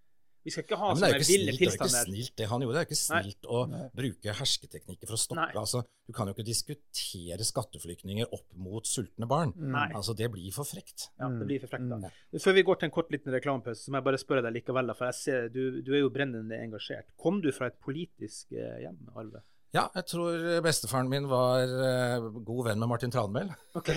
[0.48, 2.64] Vi skal ikke ha er sånne ville snilt, det er jo ikke snilt det han
[2.64, 2.74] gjorde.
[2.78, 3.34] Det er jo ikke Nei.
[3.52, 5.60] å å bruke hersketeknikker for å stoppe Nei.
[5.60, 9.52] altså, Du kan jo ikke diskutere skatteflyktninger opp mot sultne barn.
[9.60, 9.90] Nei.
[9.92, 11.10] Altså, Det blir for frekt.
[11.20, 12.00] Ja, det blir for frekt, da.
[12.00, 12.40] Mm.
[12.40, 14.88] Før vi går til en kort liten reklamepause, så må jeg bare spørre deg likevel,
[14.88, 17.12] da, for jeg ser du, du er jo brennende engasjert.
[17.20, 19.44] Kom du fra et politisk eh, hjem, Arve?
[19.75, 23.49] Ja, jeg tror bestefaren min var uh, god venn med Martin Tranmæl.
[23.77, 23.91] OK.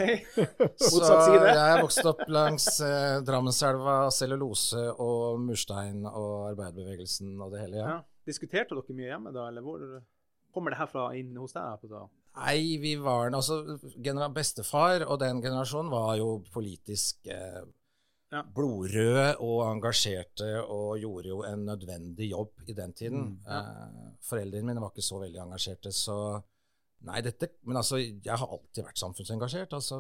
[0.90, 7.66] Så jeg er vokst opp langs uh, Drammenselva, cellulose og murstein og arbeiderbevegelsen og det
[7.66, 7.83] hele.
[7.83, 7.90] ja.
[7.96, 8.00] Ja.
[8.28, 9.80] Diskuterte dere mye hjemme da, eller hvor
[10.54, 11.87] kommer det herfra inn hos deg?
[11.90, 12.02] Da?
[12.40, 13.62] Nei, vi var altså
[14.35, 17.62] Bestefar og den generasjonen var jo politisk eh,
[18.31, 18.43] Ja.
[18.55, 23.25] blodrøde og engasjerte og gjorde jo en nødvendig jobb i den tiden.
[23.33, 26.16] Mm, eh, foreldrene mine var ikke så veldig engasjerte, så
[27.01, 29.73] Nei, dette Men altså, jeg har alltid vært samfunnsengasjert.
[29.73, 29.99] Altså,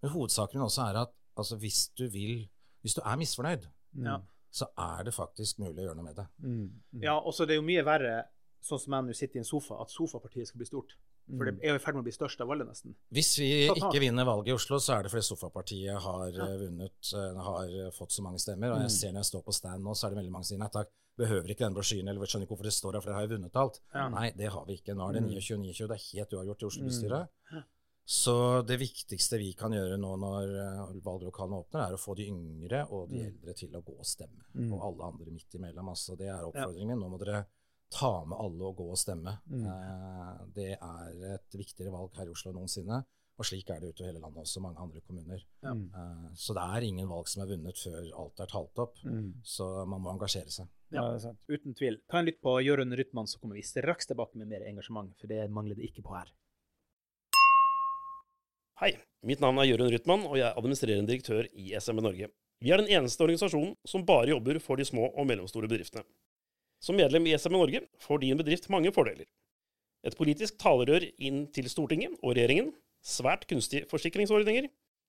[0.00, 2.48] men hovedsaken min også er at altså, hvis du vil
[2.82, 3.66] Hvis du er misfornøyd,
[4.04, 4.20] Ja.
[4.52, 6.26] så er det faktisk mulig å gjøre noe med det.
[6.38, 7.02] Mm.
[7.02, 8.22] ja, og så det er jo mye verre,
[8.62, 10.94] sånn som jeg nå sitter i en sofa, at sofapartiet skal bli stort.
[11.26, 12.92] For det er jo i ferd med å bli størst av alle, nesten.
[13.10, 17.10] Hvis vi ikke vinner valget i Oslo, så er det fordi Sofapartiet har eh, vunnet,
[17.18, 18.76] eh, har eh, fått så mange stemmer.
[18.76, 20.54] Og jeg ser når jeg står på stand nå, så er det veldig mange som
[20.54, 23.10] sier nei takk, behøver ikke den brosjyren, eller skjønner ikke hvorfor det står her, for
[23.10, 23.80] dere har jo vunnet alt.
[23.94, 24.06] Ja.
[24.12, 24.94] Nei, det har vi ikke.
[24.94, 27.64] Nå er det 29-29, det er helt uavgjort i Oslo bestyret.
[28.06, 30.52] Så det viktigste vi kan gjøre nå når
[31.02, 33.32] valglokalene åpner, er å få de yngre og de Mm.
[33.32, 34.44] eldre til å gå og stemme.
[34.54, 34.68] Mm.
[34.76, 35.88] Og alle andre midt imellom.
[35.90, 37.00] Altså, det er oppfordringen min.
[37.02, 37.46] Nå må dere
[37.92, 39.36] ta med alle og gå og stemme.
[39.50, 39.66] Mm.
[39.72, 43.02] Eh, det er et viktigere valg her i Oslo enn noensinne.
[43.36, 45.42] Og slik er det utover hele landet også, mange andre kommuner.
[45.66, 45.82] Mm.
[45.92, 48.96] Eh, så det er ingen valg som er vunnet før alt er talt opp.
[49.04, 49.34] Mm.
[49.44, 50.70] Så man må engasjere seg.
[50.94, 51.42] Ja, det er sant.
[51.50, 52.00] Uten tvil.
[52.08, 55.30] Ta en lytt på Jørund Rytman, så kommer vi straks tilbake med mer engasjement, for
[55.30, 56.32] det mangler det ikke på her.
[58.80, 58.92] Hei,
[59.26, 62.30] mitt navn er Jørund Rytman, og jeg er administrerende direktør i SMB Norge.
[62.64, 66.06] Vi er den eneste organisasjonen som bare jobber for de små og mellomstore bedriftene.
[66.86, 69.26] Som medlem i SMN Norge får din bedrift mange fordeler.
[70.06, 72.70] Et politisk talerør inn til Stortinget og regjeringen,
[73.02, 74.68] svært kunstige forsikringsordninger,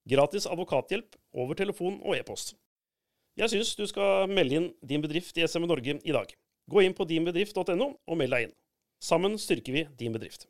[0.10, 2.56] gratis advokathjelp over telefon og e-post.
[3.38, 6.32] Jeg syns du skal melde inn din bedrift i SMN Norge i dag.
[6.68, 8.56] Gå inn på dinbedrift.no og meld deg inn.
[8.98, 10.48] Sammen styrker vi din bedrift.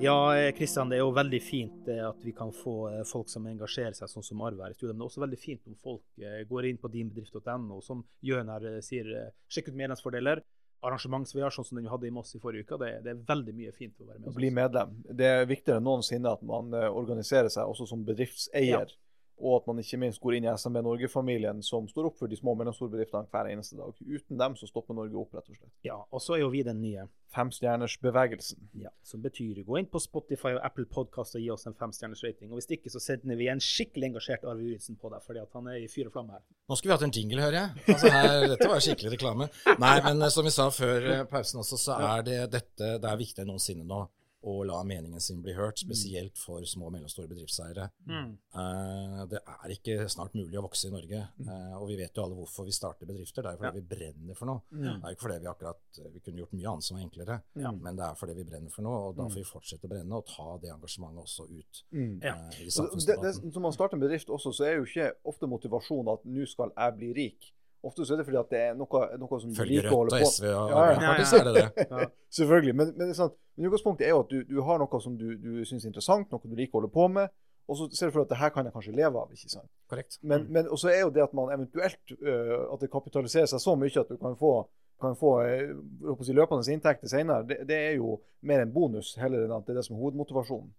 [0.00, 3.44] Ja, Kristian, det er jo veldig fint eh, at vi kan få eh, folk som
[3.50, 4.94] engasjerer seg, sånn som Arve her i studio.
[4.94, 8.78] Men det er også veldig fint om folk eh, går inn på dinbedrift.no, som eh,
[8.86, 10.40] sier, eh, sjekk ut medlemsfordeler.
[10.88, 12.78] Arrangement som vi har, sånn som den vi hadde i Moss i forrige uke.
[12.80, 14.96] Det, det er veldig mye fint å være med Å bli medlem.
[15.04, 18.96] Det er viktigere enn noensinne at man eh, organiserer seg også som bedriftseier.
[19.40, 22.36] Og at man ikke minst går inn i SMB Norge-familien, som står opp for de
[22.36, 23.96] små og mellomstore bedriftene hver eneste dag.
[23.96, 25.72] Uten dem så stopper Norge opp, rett og slett.
[25.86, 28.58] Ja, og så er jo vi den nye, Femstjernersbevegelsen.
[28.82, 32.24] ja, som betyr gå inn på Spotify og Apple Podcast og gi oss en femstjerners
[32.26, 32.50] rating.
[32.50, 35.54] Og hvis ikke, så sender vi en skikkelig engasjert Arve Juritzen på deg, fordi at
[35.54, 36.42] han er i fyr og flamme her.
[36.66, 37.84] Nå skulle vi hatt en jingle, hører jeg.
[37.94, 39.50] Altså her, dette var skikkelig reklame.
[39.78, 43.12] Nei, men eh, som vi sa før eh, pausen også, så er det dette det
[43.12, 44.04] er viktigere enn noensinne nå
[44.42, 47.90] å la meningen sin bli hørt, spesielt for små og mellomstore bedriftseiere.
[48.08, 52.24] Eh, det er ikke snart mulig å vokse i Norge, eh, og vi vet jo
[52.24, 53.42] alle hvorfor vi starter bedrifter.
[53.44, 54.62] Det er jo fordi vi brenner for noe.
[54.70, 57.42] Det er jo ikke fordi vi akkurat vi kunne gjort mye annet som var enklere,
[57.56, 57.70] Ja.
[57.72, 60.12] men det er fordi vi brenner for noe, og da får vi fortsette å brenne
[60.12, 62.20] og ta det engasjementet også ut Mm.
[62.22, 62.34] Ja.
[62.48, 65.12] eh, i Og Det, det, når man starter en bedrift også, så er jo ikke
[65.24, 67.52] ofte motivasjonen at nå skal jeg bli rik.
[67.82, 70.28] Ofte så er det fordi at det er noe, noe som Følger Rødt og på
[70.28, 70.96] SV og Ja, ja.
[71.00, 72.08] ja, er det det.
[72.38, 72.74] Selvfølgelig.
[72.76, 75.62] Men, men, sant, men utgangspunktet er jo at du, du har noe som du, du
[75.64, 77.32] syns er interessant, noe du liker å holde på med.
[77.70, 79.32] Og så ser du for deg at det her kan jeg kanskje leve av.
[79.32, 79.70] ikke sant?
[79.88, 80.18] Korrekt.
[80.26, 83.76] Men, men også er jo det at man eventuelt øh, At det kapitaliserer seg så
[83.78, 84.54] mye at du kan få,
[85.00, 89.42] kan få å si, løpende inntekter senere, det, det er jo mer en bonus heller
[89.44, 90.70] enn at det er det som er hovedmotivasjonen.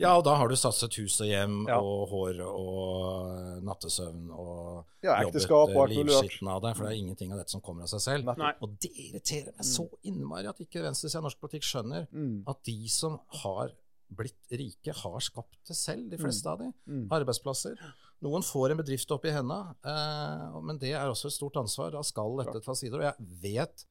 [0.00, 1.76] Ja, og da har du satset hus og hjem Ja.
[1.80, 6.92] og hår og nattesøvn og Ja, jobbet ekteskap og eh, livskitten av deg, for det
[6.94, 8.32] er ingenting av dette som kommer av seg selv.
[8.38, 8.52] Nei.
[8.62, 12.62] Og det irriterer meg så innmari at ikke venstresida av norsk politikk skjønner Mm, at
[12.66, 13.72] de som har
[14.12, 16.66] blitt rike, har skapt det selv, de fleste av de.
[16.86, 17.06] mm.
[17.16, 17.78] Arbeidsplasser.
[18.22, 21.90] Noen får en bedrift opp i henda, eh, men det er også et stort ansvar.
[21.90, 23.00] Da skal dette tas videre.
[23.02, 23.84] Og jeg vet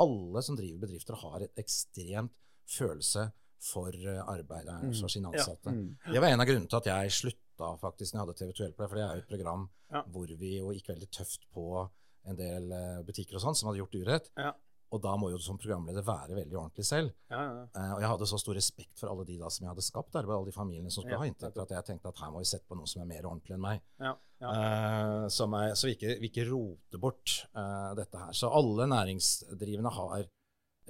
[0.00, 2.34] alle som driver bedrifter, har et ekstremt
[2.70, 5.14] følelse for eh, og Mm.
[5.14, 5.72] sine ansatte.
[5.72, 5.96] Mm.
[6.12, 8.72] Det var en av grunnene til at jeg slutta faktisk når jeg hadde TV Tuell
[8.72, 9.68] på det, for det er jo et program
[10.12, 11.64] hvor vi jo gikk veldig tøft på
[12.30, 14.30] en del eh, butikker og sånn som hadde gjort urett.
[14.38, 14.52] Ja.
[14.90, 17.12] Og da må jo du som programleder være veldig ordentlig selv.
[17.30, 17.66] Ja, ja.
[17.76, 20.18] Uh, og jeg hadde så stor respekt for alle de da som jeg hadde skapt
[20.18, 22.42] arbeid, alle de familiene som skulle Ja, ha inntekter, at jeg tenkte at her må
[22.42, 23.84] vi sette på noen som er mer ordentlig enn meg.
[24.02, 24.50] ja, ja.
[24.50, 28.34] Eh, som er, så vi ikke, vi ikke roter bort uh, dette her.
[28.34, 30.26] Så alle næringsdrivende har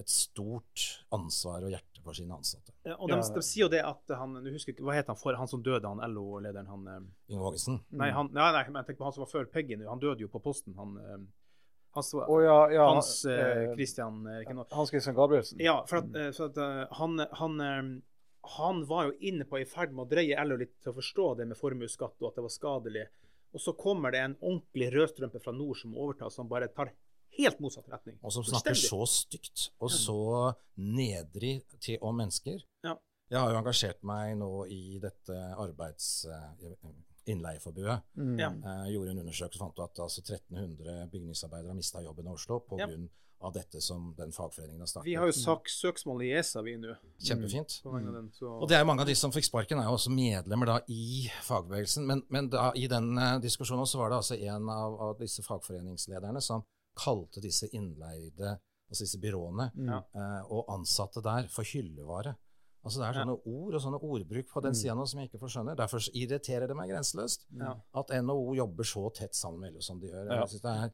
[0.00, 2.72] et stort ansvar og hjerte for sine ansatte.
[2.86, 5.18] Ja, og de, de sier jo det at han du husker ikke, Hva het han
[5.18, 6.70] for, han som døde, han LO-lederen?
[6.70, 7.10] han...
[7.28, 7.52] Inge.
[7.68, 7.82] Mm.
[8.00, 9.90] Nei, han, nei, nei, men jeg tenker på han som var før Peggy nå.
[9.90, 10.78] Han døde jo på posten.
[10.80, 10.96] Han,
[11.90, 12.86] eh, han som var- Å ja, ja.
[12.94, 14.66] Hans eh, eh, Christian eh, ikke noe.
[14.70, 15.58] Hans Christian Gabrielsen.
[15.60, 17.90] Ja, for at, eh, for at uh, han, han, eh,
[18.56, 21.36] han var jo inne på i ferd med å dreie LO litt til å forstå
[21.42, 23.06] det med formuesskatt, og at det var skadelig.
[23.52, 26.92] Og så kommer det en ordentlig rødstrømpe fra nord som overtar, som bare tar
[27.38, 28.16] helt motsatt retning.
[28.22, 32.62] Og som snakker så stygt og så nedrig til om mennesker.
[32.86, 32.94] Ja.
[33.30, 36.24] Jeg har jo engasjert meg nå i dette arbeids...
[36.26, 36.70] eh,
[37.32, 38.00] Innleieforbudet.
[38.16, 38.60] Mm.
[38.64, 42.60] Uh, gjorde en undersøkelse og fant at altså 1300 bygningsarbeidere har mista jobben i Oslo
[42.66, 42.86] pga.
[42.86, 43.00] Ja.
[43.40, 45.06] av dette som den fagforeningen har startet.
[45.08, 46.92] Vi har jo sagt søksmål i ESA, vi nå.
[47.24, 47.78] Kjempefint.
[47.86, 48.10] Mm.
[48.12, 50.76] den, Og det er mange av de som fikk sparken, er jo også medlemmer da
[50.92, 52.04] i fagbevegelsen.
[52.04, 55.44] Men, men da, i den uh, diskusjonen så var det altså en av, av disse
[55.46, 56.66] fagforeningslederne som
[57.00, 58.58] kalte disse innleide,
[58.90, 60.02] altså disse byråene, Ja.
[60.12, 62.36] uh, og ansatte der for hyllevare.
[62.84, 63.24] Altså Det er Ja.
[63.24, 64.74] sånne ord og sånne ordbruk på den Mm.
[64.74, 65.76] sida nå som jeg ikke forskjønner.
[65.76, 67.74] Derfor irriterer det meg grenseløst ja.
[67.94, 70.26] at NHO jobber så tett sammen med LO som de gjør.
[70.30, 70.40] Ja.
[70.40, 70.90] Jeg synes det er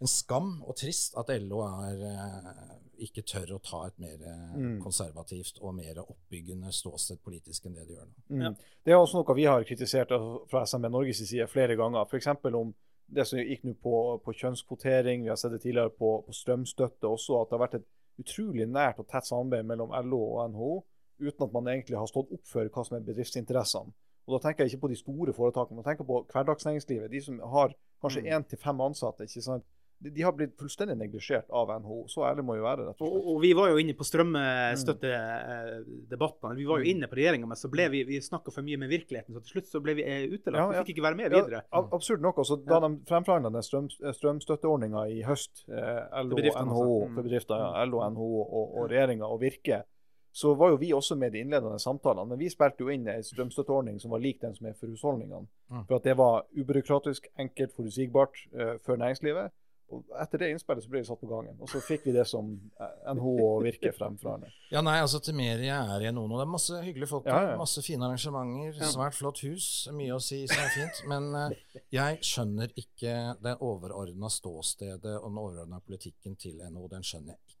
[0.00, 4.56] en skam og trist at LO er, eh, ikke tør å ta et mer eh,
[4.56, 4.82] Mm.
[4.82, 8.14] konservativt og mer oppbyggende ståsted politisk enn det de gjør nå.
[8.30, 8.42] Mm.
[8.42, 8.50] Ja.
[8.84, 10.08] Det er også noe vi har kritisert
[10.50, 12.04] fra SMB Norges side flere ganger.
[12.08, 12.26] F.eks.
[12.54, 12.74] om
[13.10, 17.06] det som gikk nå på, på kjønnskvotering, vi har sett det tidligere på, på strømstøtte
[17.08, 17.86] også, at det har vært et
[18.20, 20.84] utrolig nært og tett samarbeid mellom LO og NHO,
[21.20, 23.92] uten at man egentlig har stått opp for hva som er bedriftsinteressene.
[24.28, 27.08] Og Da tenker jeg ikke på de store foretakene, men tenker på hverdagsnæringslivet.
[27.10, 29.22] De som har kanskje én til fem ansatte.
[29.24, 29.64] ikke sant?
[29.98, 32.04] De, har blitt fullstendig neglisjert av NHO.
[32.12, 33.24] Så ærlig må jo være, rett og Og, slett.
[33.32, 36.54] og vi var jo inne på strømstøttedebattene.
[36.58, 38.88] Vi var jo inne på regjeringa, men så ble vi, vi snakka for mye med
[38.92, 39.34] virkeligheten.
[39.34, 40.60] Så til slutt så ble vi eh, utelatt.
[40.60, 40.70] Ja, ja.
[40.70, 41.60] Vi fikk ikke være med videre.
[41.66, 42.36] Ja, absurd nok.
[42.44, 43.86] Altså, da de fremforhandla den strøm,
[44.20, 46.84] strømstøtteordninga i høst, eh, LO, NHO, altså.
[47.08, 47.14] Mm.
[47.18, 49.78] for bedrifter, ja, LO, NHO og, og regjeringa og Virke,
[50.32, 52.28] så var jo vi også med i de innledende samtalene.
[52.32, 55.48] Men vi spilte jo inn en strømstøtteordning som var lik den som er for husholdningene.
[55.70, 55.86] Mm.
[55.88, 59.50] For at det var ubyråkratisk, enkelt, forutsigbart uh, for næringslivet.
[59.88, 61.54] Og etter det innspillet så ble vi satt på gangen.
[61.64, 64.52] Og så fikk vi det som eh, NHO og Virke fremforhandlet.
[64.68, 67.54] Ja, nei, altså til Meria er jeg noen, og det er masse hyggelige folk der.
[67.54, 67.56] ja.
[67.56, 68.90] Masse fine arrangementer, Ja.
[68.92, 69.88] svært flott hus.
[69.96, 71.00] Mye å si som er fint.
[71.08, 76.84] Men uh, jeg skjønner ikke det overordna ståstedet og den overordna politikken til NHO.
[76.92, 77.57] Den skjønner jeg ikke.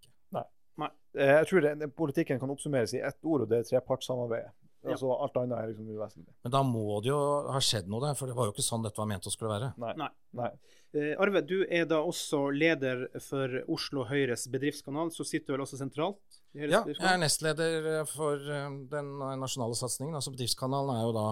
[1.18, 4.54] Eh, Jeg tror det, politikken kan oppsummeres i ett ord, og det er trepartssamarbeidet.
[4.86, 4.92] Ja.
[4.94, 6.32] Altså, alt annet er liksom uvesentlig.
[6.46, 7.18] Men da må det jo
[7.50, 9.50] ha skjedd noe der, for det var jo ikke sånn dette var ment å skulle
[9.50, 9.72] være.
[9.82, 9.94] Nei.
[9.98, 10.08] Nei.
[10.38, 10.50] Nei.
[10.94, 15.64] Eh, Arve, du er da også leder for Oslo Høyres bedriftskanal, så sitter du vel
[15.66, 16.22] også sentralt?
[16.54, 19.10] i Ja, jeg er nestleder for eh, den
[19.42, 20.14] nasjonale satsingen.
[20.16, 21.26] Altså Bedriftskanalen er jo da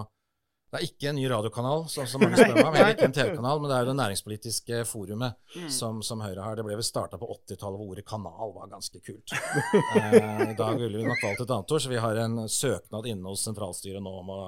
[0.77, 3.15] Det er ikke en ny radiokanal, sånn som mange spør meg om, eller ikke en
[3.17, 5.69] TV-kanal, men det er jo det næringspolitiske forumet Mm.
[5.73, 6.55] som, som Høyre har.
[6.59, 9.33] Det ble vel starta på 80-tallet, hvor ordet kanal var ganske kult.
[9.97, 13.07] Eh, I dag ville vi nok valgt et annet ord, så vi har en søknad
[13.09, 14.39] inne hos sentralstyret nå om å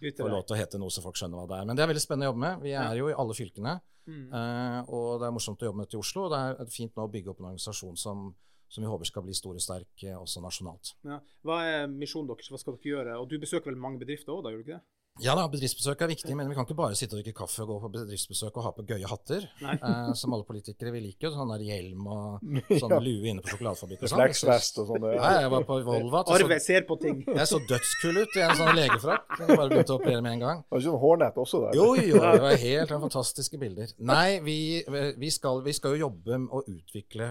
[0.00, 1.66] få lov til å hete noe så folk skjønner hva det er.
[1.68, 2.62] Men det er veldig spennende å jobbe med.
[2.64, 4.24] Vi er jo i alle fylkene, Mm.
[4.36, 6.24] eh, og det er morsomt å jobbe med dette i Oslo.
[6.26, 8.34] Og det er fint nå å bygge opp en organisasjon som,
[8.68, 10.90] som vi håper skal bli stor og sterk eh, også nasjonalt.
[11.08, 11.20] Ja.
[11.44, 12.50] Hva er misjonen deres?
[12.52, 13.14] Hva skal dere gjøre?
[13.22, 14.82] Og du besøker vel mange bedrifter òg, gjør du ikke det?
[15.22, 17.68] Ja da, bedriftsbesøk er viktig, men vi kan ikke bare sitte og drikke kaffe og
[17.70, 21.30] gå på bedriftsbesøk og ha på gøye hatter, eh, som alle politikere vil like.
[21.30, 22.42] Sånn der hjelm og
[22.82, 22.98] sånn Ja.
[22.98, 24.18] lue inne på sjokoladefabrikk og sånn.
[24.24, 25.06] Refleksvest og sånn.
[25.14, 26.26] Ja, jeg var på Volvat.
[26.32, 27.22] og Arve ser på ting.
[27.28, 29.38] Jeg så dødskul ut i en sånn legefrakk.
[29.38, 30.64] Jeg bare begynte å operere med en gang.
[30.66, 31.78] Var det ikke noe hårnett også der?
[31.78, 33.94] Jo, jo, det var helt fantastiske bilder.
[34.10, 34.58] Nei, vi,
[35.22, 37.30] vi, skal, vi skal jo jobbe med å utvikle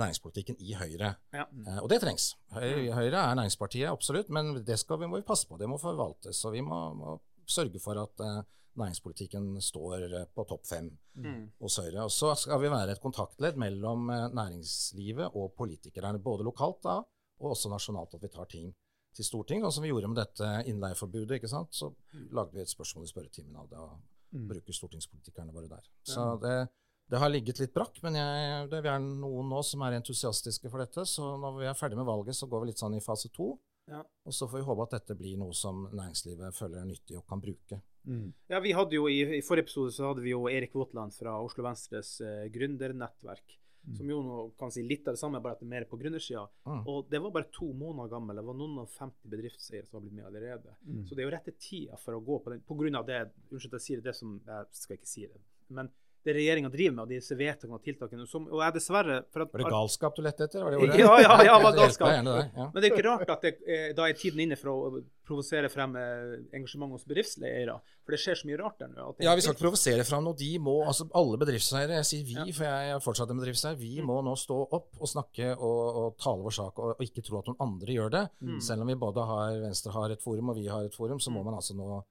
[0.00, 1.14] næringspolitikken i Høyre.
[1.36, 1.44] Ja.
[1.66, 2.30] Eh, Og det trengs.
[2.52, 5.58] Høyre er næringspartiet, absolutt, men det skal vi, må vi passe på.
[5.60, 6.40] Det må forvaltes.
[6.48, 8.42] Og vi må, må sørge for at eh,
[8.80, 11.50] næringspolitikken står eh, på topp fem Mm.
[11.60, 12.04] hos Høyre.
[12.06, 16.94] Og så skal vi være et kontaktledd mellom næringslivet og politikerne, både lokalt da,
[17.40, 18.70] og også nasjonalt, at vi tar ting
[19.16, 19.66] til Stortinget.
[19.66, 21.74] Og som vi gjorde med dette innleieforbudet, ikke sant?
[21.76, 21.90] så
[22.32, 23.98] lagde vi et spørsmål i spørretimen av det, og
[24.32, 24.44] Mm.
[24.46, 25.82] bruker stortingspolitikerne våre der.
[26.06, 26.68] Så det,
[27.10, 30.70] det har ligget litt brakk, men jeg, det, vi er noen nå som er entusiastiske
[30.70, 31.02] for dette.
[31.08, 33.52] Så når vi er ferdig med valget, så går vi litt sånn i fase to.
[33.90, 34.04] Ja.
[34.28, 37.24] Og så får vi håpe at dette blir noe som næringslivet føler er nyttig og
[37.26, 37.80] kan bruke.
[38.06, 38.28] Mm.
[38.52, 41.34] Ja, vi hadde jo i, I forrige episode så hadde vi jo Erik Våtland fra
[41.42, 43.58] Oslo Venstres eh, gründernettverk.
[43.96, 45.98] Som jo nå kan si litt av det samme, bare at det er mer på
[45.98, 46.42] gründersida.
[46.68, 46.82] Mm.
[46.92, 48.36] Og det var bare to måneder gammel.
[48.36, 50.74] Det var noen og 50 bedriftseiere som har blitt med allerede.
[50.84, 51.06] Mm.
[51.08, 53.22] Så det er jo rette tida for å gå på den, på grunn av det
[53.48, 55.40] Unnskyld at jeg sier det som Jeg skal ikke si det.
[55.72, 55.90] Men
[56.24, 59.52] det regjeringa driver med, og disse vedtakene og tiltakene som, Og jeg dessverre for at,
[59.54, 60.60] Var det galskap du lette etter?
[60.66, 60.98] Var det ordet?
[61.00, 62.08] Ja, ja, ja, var galskap.
[62.08, 62.66] deg, ja.
[62.74, 65.70] Men det er ikke rart at det, eh, da er tiden inne for å provosere
[65.72, 67.78] frem eh, engasjement hos bedriftseiere.
[68.04, 69.14] For det skjer så mye rart der nå.
[69.22, 70.36] Ja, vi skal ikke provosere frem noe.
[70.36, 72.44] De må, altså alle bedriftseiere, jeg sier vi, Ja.
[72.52, 74.06] for jeg er fortsatt en bedriftseier, vi Mm.
[74.12, 77.38] må nå stå opp og snakke og, og tale vår sak, og, og ikke tro
[77.40, 78.24] at noen andre gjør det.
[78.42, 78.60] Mm.
[78.60, 81.30] Selv om vi både har, Venstre har et forum og vi har et forum, så
[81.30, 81.44] må Mm.
[81.48, 82.02] man altså nå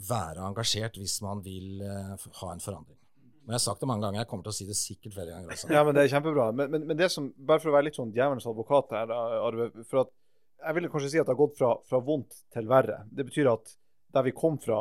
[0.00, 2.96] være engasjert hvis man vil eh, ha en forandring.
[3.50, 5.32] Men jeg har sagt det mange ganger, jeg kommer til å si det sikkert flere
[5.34, 5.68] ganger også.
[5.74, 6.44] Ja, men det er kjempebra.
[6.54, 9.66] Men, men, men det som, bare for å være litt sånn djevelens advokat her, Arve
[9.80, 10.12] for at
[10.60, 13.00] Jeg ville kanskje si at det har gått fra, fra vondt til verre.
[13.10, 13.72] Det betyr at
[14.14, 14.78] der vi kom fra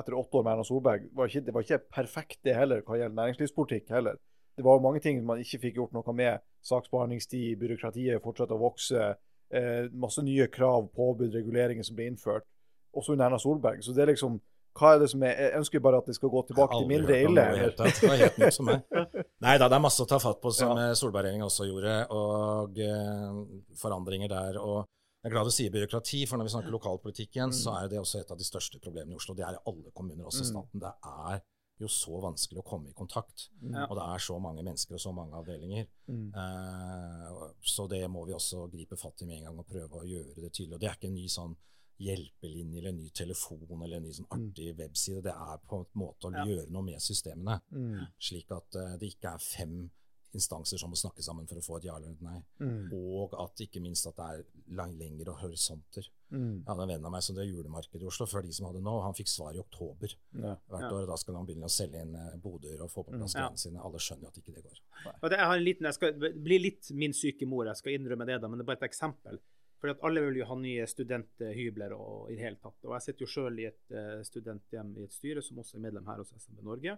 [0.00, 2.98] etter åtte år med Erna Solberg, var ikke, det var ikke perfekt det heller hva
[2.98, 4.18] gjelder næringslivspolitikk heller.
[4.58, 6.42] Det var jo mange ting man ikke fikk gjort noe med.
[6.66, 9.12] Saksbehandlingstid, byråkratiet fortsatte å vokse.
[9.54, 12.50] Eh, masse nye krav, påbud, reguleringer som ble innført.
[12.98, 13.86] Også under Erna Solberg.
[13.86, 14.40] Så det er liksom
[14.78, 17.16] hva er det som er, Jeg ønsker bare at det skal gå tilbake til mindre
[17.22, 17.44] ille.
[17.76, 18.84] det var helt nytt for meg.
[19.44, 20.88] Nei da, det er masse å ta fatt på, som Ja.
[20.90, 23.42] eh, Solberg-regjeringa også gjorde, og eh,
[23.76, 24.58] forandringer der.
[24.62, 24.86] og
[25.24, 27.98] jeg er glad du sier byråkrati, for når vi snakker lokalpolitikk igjen, så er det
[27.98, 29.34] også et av de største problemene i Oslo.
[29.34, 30.52] Det er i alle kommuner, også i Mm.
[30.52, 30.80] staten.
[30.80, 31.40] Det er
[31.80, 33.48] jo så vanskelig å komme i kontakt.
[33.62, 33.86] Ja.
[33.90, 35.86] Og det er så mange mennesker og så mange avdelinger.
[36.08, 36.30] Mm.
[36.34, 40.06] Eh, så det må vi også gripe fatt i med en gang og prøve å
[40.06, 40.74] gjøre det tydelig.
[40.74, 41.56] Og det er ikke en ny sånn
[41.98, 45.22] hjelpelinje eller en ny telefon eller en ny sånn artig webside.
[45.22, 46.44] Det er på en måte å Ja.
[46.44, 48.06] gjøre noe med systemene Mm.
[48.20, 49.90] slik at uh, det ikke er fem
[50.34, 52.42] instanser som må snakke sammen for å få et ja eller et nei.
[52.60, 52.92] Mm.
[52.92, 54.44] Og at ikke minst at det er
[54.76, 56.04] lang, lengre horisonter.
[56.30, 56.58] Mm.
[56.58, 58.82] Jeg hadde en venn av meg som drev julemarked i Oslo før de som hadde
[58.84, 59.02] nå.
[59.02, 60.54] Han fikk svar i oktober Ja.
[60.68, 60.90] hvert Ja.
[60.92, 61.00] år.
[61.02, 63.40] og Da skal han begynne å selge inn eh, boder og få på plass Mm.
[63.40, 63.54] Ja.
[63.56, 63.80] sine.
[63.82, 64.78] Alle skjønner jo at ikke det går.
[65.22, 67.92] Og det, jeg, har en liten, jeg skal bli litt min syke mor, jeg skal
[67.94, 69.38] innrømme det, da, men det er bare et eksempel.
[69.78, 72.80] Fordi at Alle vil jo ha nye studenthybler og i det hele tatt.
[72.86, 75.84] Og Jeg sitter jo selv i et uh, studenthjem i et styre, som også er
[75.86, 76.96] medlem her hos SMB Norge.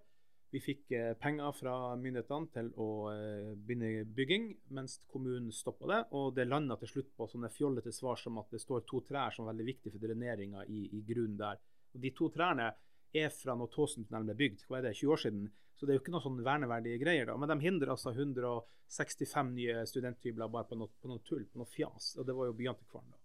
[0.51, 6.01] Vi fikk uh, penger fra myndighetene til å uh, begynne bygging, mens kommunen stoppa det.
[6.16, 9.37] Og det landa til slutt på sånne fjollete svar som at det står to trær
[9.37, 11.61] som er veldig viktige for dreneringa i, i grunnen der.
[11.93, 12.72] Og De to trærne
[13.12, 15.49] er fra når Tåsentunnelen ble bygd, hva er det, 20 år siden.
[15.81, 17.35] Så det er jo ikke noe sånn verneverdige greier, da.
[17.41, 21.70] Men de hindrer altså 165 nye studenthybler bare på noe, på noe tull, på noe
[21.72, 22.11] fjas.
[22.20, 23.20] Og det var jo Byantikvaren, da.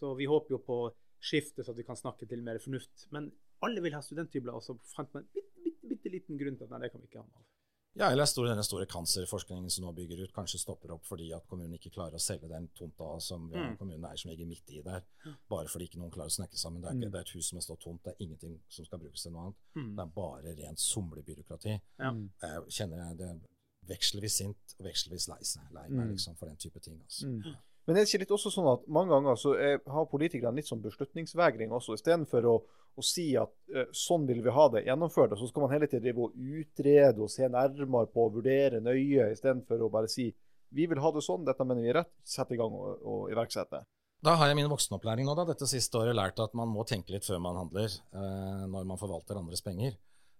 [0.00, 0.78] Så vi håper jo på
[1.22, 3.06] skifte, så at vi kan snakke til mer fornuft.
[3.14, 3.30] Men
[3.62, 6.66] alle vil ha studenthybler, og så fant man en bitte, bitte, bitte liten grunn til
[6.66, 7.46] at nei, det kan vi ikke ha.
[7.96, 11.46] Ja, eller store, denne store cancerforskningen som nå bygger ut, kanskje stopper opp fordi at
[11.46, 13.76] kommunen ikke klarer å selge den tomta som Mm.
[13.78, 15.02] kommunen er som ligger midt i der.
[15.48, 16.80] Bare fordi ikke noen klarer å snakke sammen.
[16.82, 17.12] Det er, ikke, Mm.
[17.12, 19.30] det er et hus som har stått tomt, det er ingenting som skal brukes til
[19.32, 19.54] noe annet.
[19.76, 19.96] Mm.
[19.96, 21.80] Det er bare rent somlebyråkrati.
[22.00, 22.10] Ja.
[22.10, 22.30] Mm.
[22.42, 23.40] Jeg kjenner jeg det
[23.86, 26.12] vekslevis sint og vekslevis lei meg Mm.
[26.12, 26.98] liksom for den type ting.
[27.00, 27.26] Altså.
[27.26, 27.56] Mm.
[27.84, 30.70] Men det er ikke litt også sånn at mange ganger så er, har politikerne litt
[30.70, 32.54] sånn beslutningsvegring også, istedenfor å,
[32.96, 35.88] å si at eh, sånn vil vi ha det gjennomført, og så skal man hele
[35.90, 40.30] tiden drive og utrede og se nærmere på og vurdere nøye, istedenfor å bare si
[40.74, 43.28] vi vil ha det sånn, dette mener vi er rett, sette i gang og, og
[43.30, 43.84] iverksette.
[44.24, 47.12] Da har jeg min voksenopplæring nå, da, dette siste året lært at man må tenke
[47.12, 49.98] litt før man handler, eh, når man forvalter andres penger.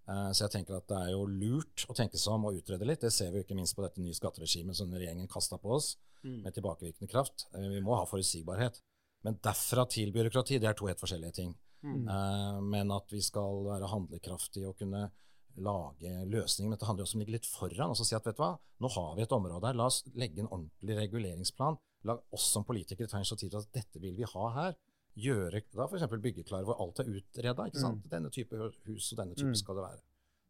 [0.08, 2.84] Eh, så jeg tenker at det er jo lurt å tenke seg om og utrede
[2.84, 3.00] litt.
[3.00, 5.96] Det ser vi jo ikke minst på dette nye skatteregimet som regjeringen kasta på oss,
[6.24, 6.42] Mm.
[6.42, 7.46] med tilbakevirkende kraft.
[7.54, 8.80] Eh, vi må ha forutsigbarhet.
[9.24, 11.54] Men derfra til byråkrati, det er to helt forskjellige ting.
[11.82, 12.08] Mm.
[12.08, 15.10] Eh, men at vi skal være handlekraftige og kunne
[15.56, 16.68] lage løsninger.
[16.68, 18.36] Men dette handler jo også om å ligge litt foran og så si at vet
[18.36, 21.78] du hva, nå har vi et område her, la oss legge en ordentlig reguleringsplan.
[22.04, 24.74] La oss som politikere ta initiativ til at dette vil vi ha her.
[25.16, 26.06] Gjøre da f.eks.
[26.20, 27.68] byggeklare hvor alt er utreda.
[27.78, 28.08] sant?
[28.10, 28.56] Denne type
[28.86, 29.56] hus og denne type Mm.
[29.56, 30.00] skal det være.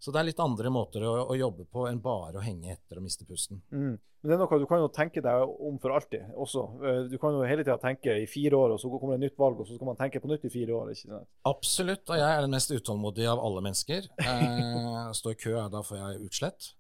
[0.00, 2.96] Så det er litt andre måter å, å jobbe på enn bare å henge etter
[2.98, 3.60] og miste pusten.
[3.72, 3.98] Mm.
[4.24, 6.62] Men det er noe du kan jo tenke deg om for alltid også.
[6.80, 9.24] Eh, Du kan jo hele tida tenke i fire år, og så kommer det et
[9.28, 10.88] nytt valg, og så skal man tenke på nytt i fire år.
[10.94, 11.28] ikke sant?
[11.44, 14.08] Absolutt, og jeg er den mest utålmodige av alle mennesker.
[14.24, 16.70] Eh, stå i kø, da får jeg utslett.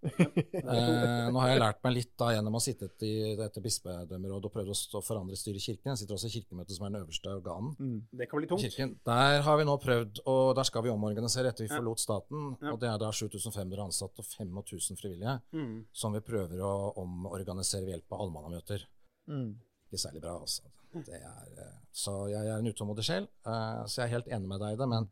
[0.54, 4.48] Eh, nå har jeg lært meg litt da gjennom å ha sittet i dette bispedømmerådet
[4.48, 5.92] og prøvd å stå forandre styret i kirken.
[5.92, 7.74] Jeg sitter også i Kirkemøtet, som er den øverste organen.
[7.78, 8.00] Mm.
[8.22, 8.64] Det kan bli tungt.
[8.64, 8.96] Kirken.
[9.04, 12.56] Der har vi nå prøvd, og der skal vi omorganisere etter vi forlot staten.
[12.62, 12.72] Ja.
[12.72, 15.84] Og det er da 7500 ansatte og 5000 frivillige Mm.
[15.92, 18.86] som vi prøver å omorganisere ved hjelp av allmannamøter.
[19.28, 19.54] Mm.
[19.88, 20.62] Ikke særlig bra, altså.
[20.94, 24.48] Det er, eh, så jeg er en utålmodig sjel, eh, så jeg er helt enig
[24.48, 24.88] med deg i det.
[24.88, 25.08] Men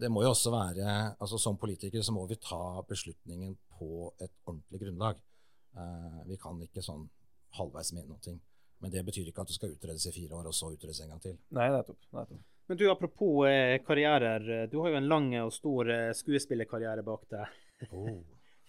[0.00, 4.32] det må jo også være altså Som politikere så må vi ta beslutningen på et
[4.46, 5.20] ordentlig grunnlag.
[5.76, 7.08] Eh, Vi kan ikke sånn
[7.58, 8.38] halvveis mene noe.
[8.80, 11.10] Men det betyr ikke at det skal utredes i fire år, og så utredes en
[11.10, 11.38] gang til.
[11.50, 12.00] Nei, nettopp.
[12.12, 12.40] nettopp.
[12.68, 13.44] Men du, apropos
[13.84, 14.66] karrierer.
[14.70, 17.58] Du har jo en lang og stor skuespillerkarriere bak deg.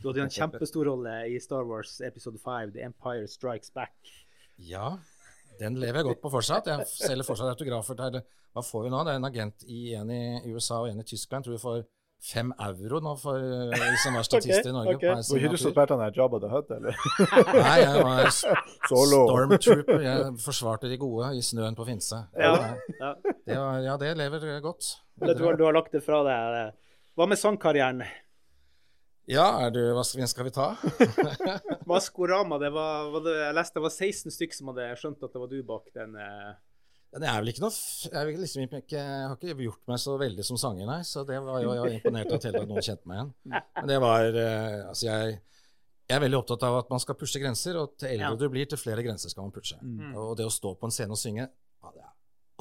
[0.02, 3.96] Du hadde jo en kjempestor rolle i Star Wars episode 5, The Empire Strikes Back.
[4.58, 4.98] Ja,
[5.60, 6.70] den lever jeg godt på fortsatt.
[6.70, 8.22] Jeg selger fortsatt autografer til
[8.52, 9.02] Hva får vi nå?
[9.08, 11.46] Det er en agent i en i USA og en i Tyskland.
[11.46, 11.84] Tror vi får
[12.22, 14.96] fem euro nå for uh, som var statist i Norge.
[14.98, 15.10] Okay.
[15.10, 15.96] Hvor Var du signatur.
[15.96, 16.98] han der Jabba the Hutt, eller?
[17.66, 18.30] Nei, jeg var
[18.90, 20.04] stormtrooper.
[20.06, 22.24] Jeg forsvarte de gode i snøen på Finse.
[22.38, 22.54] Ja,
[23.00, 23.14] ja.
[23.24, 24.92] Det var, ja, det lever godt.
[25.22, 26.76] Det, du, har, du har lagt det fra deg.
[27.18, 28.06] Hva med sangkarrieren?
[29.32, 30.66] Ja, er du, hva skal vi- skal vi ta?
[31.90, 35.32] Maskorama, det var, var det, jeg leste det var 16 stykker som hadde skjønt at
[35.36, 36.18] det var du bak den.
[36.20, 36.52] eh,
[37.16, 37.72] Det er vel ikke noe
[38.12, 41.00] Jeg, liksom ikke, jeg har ikke gjort meg så veldig som sanger, nei.
[41.08, 43.32] Så det var jo jeg var imponert at hele noen kjente meg igjen.
[43.80, 45.40] Men det var eh, Altså, jeg,
[46.12, 48.36] jeg er veldig opptatt av at man skal pushe grenser, og til eldre Ja.
[48.36, 49.78] du blir, til flere grenser skal man pushe.
[49.80, 50.12] Mm.
[50.20, 51.48] Og det å stå på en scene og synge
[51.84, 52.10] hadde jeg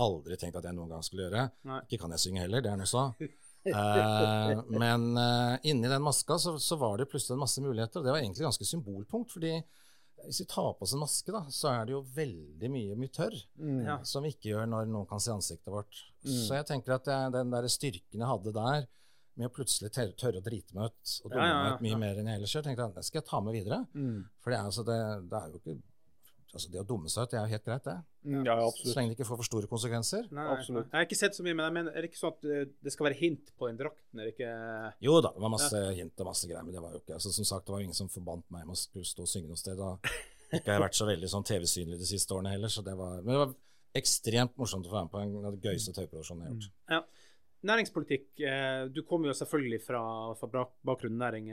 [0.01, 1.49] aldri tenkt at jeg noen gang skulle gjøre.
[1.69, 1.81] Nei.
[1.91, 3.09] Ikke kan jeg synge heller, det er noe så.
[3.61, 8.07] Eh, men uh, inni den maska så, så var det plutselig en masse muligheter, og
[8.07, 9.33] det var egentlig ganske symbolpunkt.
[9.37, 9.59] fordi
[10.27, 13.13] hvis vi tar på oss en maske, da, så er det jo veldig mye, mye
[13.13, 14.05] tørr Mm.
[14.05, 16.01] Som vi ikke gjør når noen kan se ansiktet vårt.
[16.25, 16.33] Mm.
[16.47, 18.89] Så jeg tenker at jeg, den der styrken jeg hadde der,
[19.39, 21.77] med å plutselig tørre, tørre å drite meg ut og dumme Ja, ja, ja, meg
[21.77, 23.79] ut mye mer enn jeg ellers gjør, tenkte jeg det skal jeg ta med videre.
[23.95, 24.19] Mm.
[24.43, 24.99] For det er, altså, det,
[25.31, 25.77] det er jo ikke
[26.55, 27.95] altså Det å dumme seg ut, det er jo helt greit, det.
[28.35, 30.27] Ja, Ja, Så lenge det ikke får for store konsekvenser.
[30.35, 30.89] Nei, Absolutt.
[30.91, 32.65] Jeg har ikke sett så mye, men jeg mener, er det ikke sånn at eh,
[32.83, 34.19] det skal være hint på den drakten?
[34.21, 34.51] Er det ikke
[35.07, 37.33] Jo da, det var masse hint og masse greier, men det var jo ikke altså,
[37.33, 39.49] Som sagt, det var jo ingen som forbandt meg med å skulle stå og synge
[39.53, 39.79] noe sted.
[39.79, 39.97] Da
[40.51, 43.21] ikke har jeg vært så veldig sånn TV-synlig de siste årene heller, så det var
[43.23, 43.55] Men det var
[44.01, 46.77] ekstremt morsomt å få være med på en av de gøyeste TV-produksjonene jeg har gjort.
[46.91, 47.01] Ja.
[47.71, 48.29] Næringspolitikk.
[48.41, 50.03] eh, Du kommer jo selvfølgelig fra,
[50.41, 51.51] fra bakgrunnen næring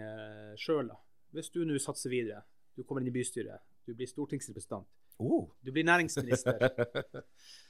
[0.58, 0.90] sjøl.
[1.36, 2.44] Hvis du nå satser videre,
[2.78, 3.60] Du kommer inn i bystyret.
[3.88, 4.84] Du blir stortingsrepresentant.
[5.24, 5.46] Oh.
[5.64, 6.58] Du blir næringsminister.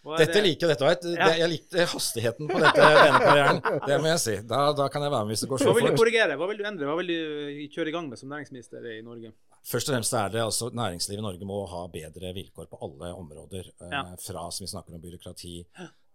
[0.08, 0.70] Er Dette liker.
[0.72, 1.28] Dette var et, Ja.
[1.28, 3.60] det, jeg likte hastigheten på dette, denne karrieren.
[3.86, 4.36] Det må jeg si.
[4.50, 6.00] Da, da kan jeg være med hvis det går Hva så vil du fort.
[6.02, 6.38] korrigere?
[6.40, 6.88] Hva vil du endre?
[6.90, 9.34] Hva vil du kjøre i gang med som næringsminister i Norge?
[9.68, 13.14] Først og fremst er det altså næringslivet i Norge må ha bedre vilkår på alle
[13.20, 13.68] områder.
[13.84, 14.04] eh, Ja.
[14.24, 15.56] Fra som vi snakker om byråkrati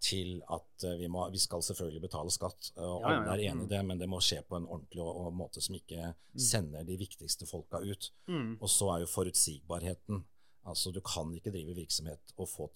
[0.03, 2.73] til at eh, vi, må, vi skal selvfølgelig betale skatt.
[2.77, 5.13] eh, Og alle er enig i det, men det må skje på en ordentlig og,
[5.27, 6.13] og måte som ikke
[6.51, 8.11] sender de viktigste folka ut.
[8.27, 8.57] Mm.
[8.61, 10.25] Og så er jo forutsigbarheten.
[10.67, 12.69] Altså du kan ikke drive virksomhet og få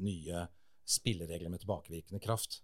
[0.00, 0.46] nye
[0.84, 2.62] spilleregler med tilbakevirkende kraft.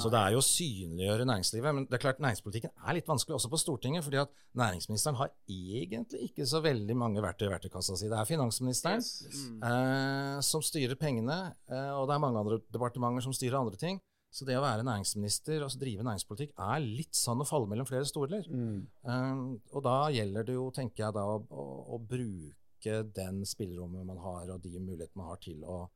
[0.00, 1.74] Så det er jo å synliggjøre næringslivet.
[1.74, 4.04] Men det er klart næringspolitikken er litt vanskelig også på Stortinget.
[4.04, 8.08] fordi at næringsministeren har egentlig ikke så veldig mange verktøy i verktøykassa si.
[8.08, 9.62] Det er finansministeren Mm.
[9.62, 14.00] eh, som styrer pengene, eh, og det er mange andre departementer som styrer andre ting.
[14.32, 18.04] Så det å være næringsminister og drive næringspolitikk er litt sånn å falle mellom flere
[18.04, 18.44] stoler.
[18.50, 18.86] Mm.
[19.04, 21.64] Um, og da gjelder det jo, tenker jeg da, å, å,
[21.96, 25.88] å bruke den spillerommet man har, og de mulighetene man har til å,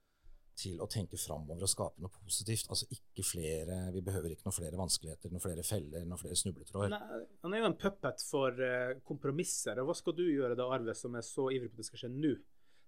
[0.60, 2.68] til å tenke framover og skape noe positivt.
[2.72, 6.96] Altså ikke flere Vi behøver ikke noen flere vanskeligheter, noen flere feller, noen flere snubletråder.
[7.44, 9.80] Han er jo en puppet for eh, kompromisser.
[9.80, 12.04] og Hva skal du gjøre da, Arve, som er så ivrig på at det skal
[12.04, 12.34] skje nå?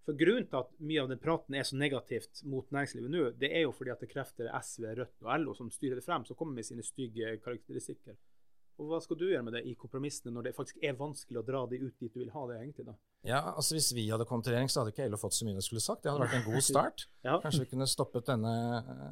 [0.03, 3.53] For Grunnen til at mye av den praten er så negativt mot næringslivet nå, det
[3.55, 6.25] er jo fordi at det er krefter SV, Rødt og LO som styrer det frem,
[6.27, 8.19] som kommer med sine stygge karakteristikker.
[8.83, 11.47] Og Hva skal du gjøre med det i kompromissene, når det faktisk er vanskelig å
[11.47, 12.59] dra de ut dit du vil ha det?
[12.65, 12.97] egentlig da?
[13.23, 15.55] Ja, altså Hvis vi hadde kommet til regjering, så hadde ikke LO fått så mye
[15.59, 16.03] de skulle sagt.
[16.03, 17.07] Det hadde vært en god start.
[17.23, 17.39] Ja.
[17.43, 19.09] Kanskje vi kunne stoppet denne eh,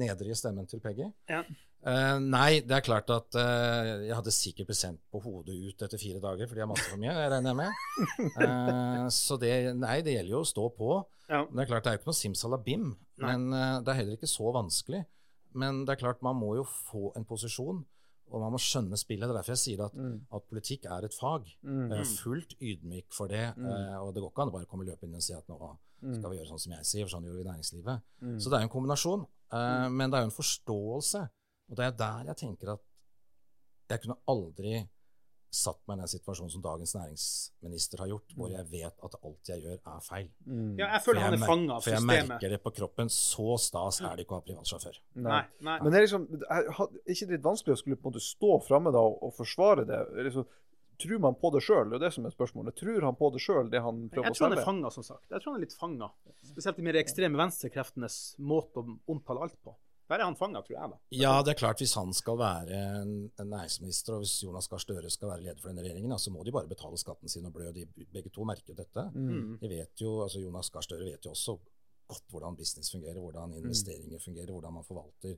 [0.00, 1.08] nedrige stemmen til Peggy.
[1.30, 1.42] Ja.
[1.80, 5.84] Uh, nei, det er klart at uh, jeg hadde sikkert blitt sendt på hodet ut
[5.86, 8.34] etter fire dager, for de har masse for mye, jeg regner jeg med.
[8.36, 10.90] Uh, så det, nei, det gjelder jo å stå på.
[11.30, 11.46] Ja.
[11.46, 12.84] Men Det er klart, det er jo ikke noe simsalabim,
[13.22, 13.32] Nei.
[13.32, 15.00] men det er heller ikke så vanskelig.
[15.56, 17.80] Men det er klart, man må jo få en posisjon,
[18.30, 19.26] og man må skjønne spillet.
[19.28, 20.20] Det er derfor jeg sier at, Mm.
[20.32, 21.44] at politikk er et fag.
[21.62, 21.90] Mm.
[21.90, 23.66] Jeg er fullt ydmyk for det, Mm.
[23.66, 25.58] eh, og det går ikke an å bare komme løpende inn og si at nå
[26.00, 28.02] skal vi gjøre sånn som jeg sier, for sånn gjør vi i næringslivet.
[28.22, 28.38] Mm.
[28.40, 31.28] Så det er jo en kombinasjon, eh, men det er jo en forståelse.
[31.70, 32.80] Og det er der jeg tenker at
[33.90, 34.88] jeg kunne aldri
[35.50, 39.50] satt meg i den situasjonen som dagens næringsminister har gjort, hvor jeg vet at alt
[39.50, 40.28] jeg gjør, er feil.
[40.46, 40.78] Mm.
[40.78, 43.10] Ja, jeg For jeg han er fanga av For jeg merker det på kroppen.
[43.10, 45.00] Så stas er det ikke å ha privatsjåfør.
[45.26, 45.76] Nei, nei.
[45.82, 48.94] Men det er liksom, ikke det litt vanskelig å skulle på en måte stå framme
[48.94, 50.00] da og, og forsvare det?
[50.30, 50.46] Liksom,
[51.00, 51.90] tror man på det sjøl?
[51.90, 52.78] Det er det som er spørsmålet.
[52.78, 54.70] Tror han på det sjøl, det han prøver Jeg tror han er selge?
[54.70, 55.26] fanga, som sagt.
[55.32, 56.10] Jeg tror han er litt fanga.
[56.52, 59.74] Spesielt de mer ekstreme venstrekreftenes måte å omtale alt på.
[60.10, 60.96] Der er han fanga, tror jeg, da.
[61.14, 64.82] Ja, det er klart hvis han skal være en, en næringsminister, og hvis Jonas Gahr
[64.82, 67.52] Støre skal være leder for denne regjeringen, så må de bare betale skatten sin og
[67.54, 67.68] blø.
[67.76, 69.04] De begge to merker jo dette.
[69.14, 69.58] Mm.
[69.62, 71.54] De vet jo, altså Jonas Gahr Støre vet jo også
[72.10, 75.36] godt hvordan business fungerer, hvordan investeringer fungerer, hvordan man forvalter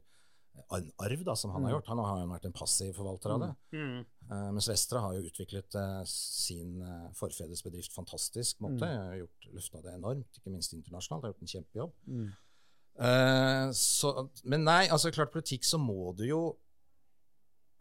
[0.77, 1.75] en arv da, som han har Mm.
[1.79, 1.87] gjort.
[1.93, 3.51] Han har jo vært en passiv forvalter av det.
[3.73, 4.01] Mm.
[4.31, 8.85] Uh, mens Vestre har jo utviklet uh, sin uh, forfedres bedrift fantastisk måte.
[8.89, 9.15] Mm.
[9.23, 11.25] Gjort, Løfta det enormt, ikke minst internasjonalt.
[11.25, 11.95] Har gjort en kjempejobb.
[13.01, 14.13] Eh, så,
[14.45, 16.43] men nei, altså klart politikk så må du jo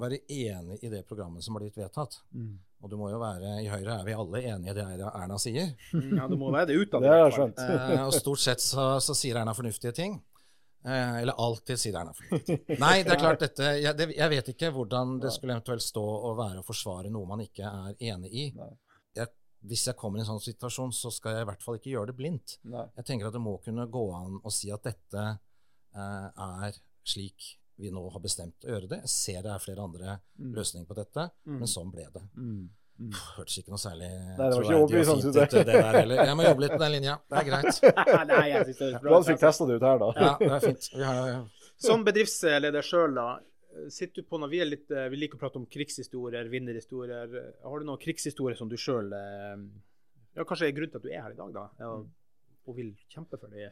[0.02, 2.22] være enig i det programmet som har blitt vedtatt.
[2.34, 2.56] Mm.
[2.82, 5.70] Og du må jo være, I Høyre er vi alle enige i det Erna sier.
[5.94, 7.04] Mm, Ja, du må være det utad.
[7.06, 7.62] Det skjønt.
[7.62, 10.18] Eh, og stort sett så, så sier Erna fornuftige ting.
[10.82, 12.80] Eh, eller alltid sier Erna fornuftige ting.
[12.82, 16.02] Nei, det er klart dette jeg, det, jeg vet ikke hvordan det skulle eventuelt stå
[16.02, 18.48] å være å forsvare noe man ikke er enig i.
[18.58, 18.72] Nei.
[19.64, 22.08] Hvis jeg kommer i en sånn situasjon, så skal jeg i hvert fall ikke gjøre
[22.12, 22.58] det blindt.
[22.66, 22.88] Nei.
[22.98, 25.26] Jeg tenker at det må kunne gå an å si at dette
[25.96, 26.28] eh,
[26.66, 29.00] er slik vi nå har bestemt å gjøre det.
[29.06, 30.54] Jeg ser det er flere andre Mm.
[30.56, 31.60] løsninger på dette, Mm.
[31.60, 32.22] men sånn ble det.
[32.38, 32.70] Mm.
[33.02, 33.12] Mm.
[33.38, 36.16] Hørtes ikke noe særlig det var ikke overbevisende, synes ut, det der heller.
[36.26, 37.16] Jeg må jobbe litt på den linja.
[37.30, 38.28] Det er greit.
[38.28, 39.20] Nei, jeg synes det er bra.
[39.22, 40.10] Du fikk testa det ut her, da.
[40.22, 40.90] Ja, det er fint.
[40.94, 41.48] Vi har,
[41.82, 43.40] Som bedriftsleder sjøl, da.
[43.94, 47.36] Sitter du på når vi, litt, eh, vi liker å prate om krigshistorier, vinnerhistorier.
[47.64, 51.24] Har du noen krigshistorier som du sjøl ja, Kanskje er grunnen til at du er
[51.26, 51.64] her i dag, da?
[51.80, 51.94] Ja,
[52.68, 53.70] og vil kjempe for de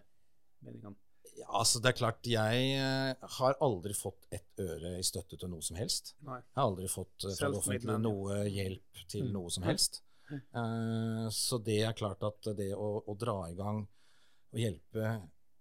[0.66, 0.96] meningene?
[1.38, 5.52] ja, altså det er klart, jeg eh, har aldri fått ett øre i støtte til
[5.52, 6.14] noe som helst.
[6.28, 6.40] Nei.
[6.42, 9.34] Jeg har aldri fått eh, fra det offentlige noe hjelp til Mm.
[9.38, 10.02] noe som helst.
[10.32, 13.84] Eh, så det er klart at det å, å dra i gang
[14.52, 15.14] og hjelpe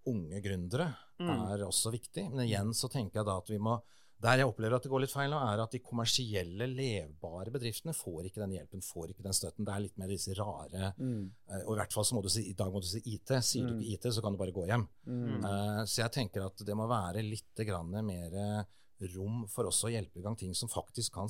[0.09, 1.31] unge gründere Mm.
[1.51, 2.29] er også viktig.
[2.31, 3.73] Men igjen så tenker jeg da at vi må
[4.21, 7.93] Der jeg opplever at det går litt feil nå, er at de kommersielle, levbare bedriftene
[7.95, 9.65] får ikke den hjelpen, får ikke den støtten.
[9.65, 11.31] Det er litt mer disse rare Mm.
[11.51, 13.29] eh, Og i hvert fall så må du si i dag må du si IT.
[13.47, 13.81] Sier du Mm.
[13.81, 14.89] ikke IT, så kan du bare gå hjem.
[15.07, 15.45] Mm.
[15.45, 18.67] Uh, Så jeg tenker at det må være litt grann mer
[19.15, 21.29] rom for oss å hjelpe i gang ting som faktisk kan,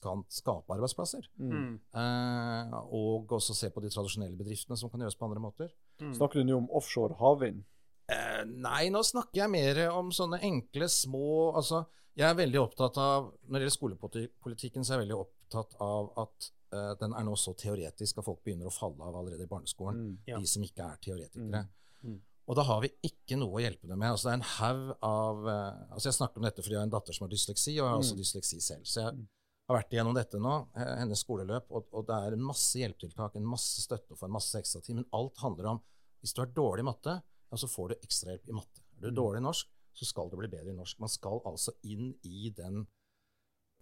[0.00, 1.28] kan skape arbeidsplasser.
[1.92, 5.68] Eh, og også se på de tradisjonelle bedriftene som kan gjøres på andre måter.
[6.00, 6.14] Mm.
[6.16, 7.64] Snakker du nå om offshore havvind?
[8.10, 11.84] Uh, nei, nå snakker jeg mer om sånne enkle, små Altså,
[12.16, 16.10] jeg er veldig opptatt av Når det gjelder skolepolitikken, så er jeg veldig opptatt av
[16.18, 19.50] at uh, den er nå så teoretisk at folk begynner å falle av allerede i
[19.50, 19.96] barneskolen.
[20.10, 20.18] Mm.
[20.26, 20.38] Ja.
[20.38, 21.64] De som ikke er teoretikere.
[22.04, 22.20] Mm.
[22.50, 24.10] Og da har vi ikke noe å hjelpe dem med.
[24.10, 26.88] Altså, det er en haug av uh, altså Jeg snakker om dette fordi jeg har
[26.88, 28.22] en datter som har dysleksi, og jeg har også Mm.
[28.24, 28.84] dysleksi selv.
[28.90, 29.26] Så jeg Mm.
[29.68, 33.36] har vært igjennom dette nå, eh, hennes skoleløp, og, og det er en masse hjelpetiltak,
[33.36, 34.96] en masse støtte for en masse ekstratid.
[34.96, 35.80] Men alt handler om
[36.22, 38.82] hvis du er dårlig i matte, ja, så får du ekstrahjelp i matte.
[38.98, 39.16] Er du Mm.
[39.22, 40.98] dårlig i norsk, så skal du bli bedre i norsk.
[41.00, 42.86] Man skal altså inn i den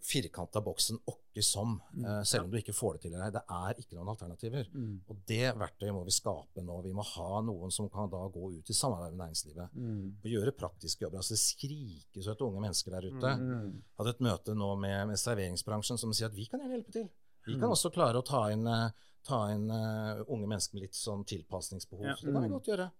[0.01, 2.05] firkanta boksen åkke som, Mm.
[2.05, 3.15] uh, selv om du ikke får det til.
[3.15, 3.33] Eller.
[3.33, 4.69] Det er ikke noen alternativer.
[4.73, 5.01] Mm.
[5.11, 6.77] Og det verktøyet må vi skape nå.
[6.85, 10.17] Vi må ha noen som kan da gå ut i samarbeid med næringslivet Mm.
[10.25, 11.19] og gjøre praktiske jobber.
[11.19, 13.37] Altså Det skrikes etter unge mennesker der ute.
[13.39, 13.73] Mm.
[13.75, 16.93] Jeg hadde et møte nå med, med serveringsbransjen som sier at vi kan gjerne hjelpe
[16.93, 17.09] til.
[17.47, 17.73] Vi kan Mm.
[17.75, 18.91] også klare å ta inn, eh,
[19.25, 22.05] ta inn uh, unge mennesker med litt sånn tilpasningsbehov.
[22.05, 22.15] Ja.
[22.15, 22.53] Så det kan vi Mm.
[22.55, 22.93] godt gjøre.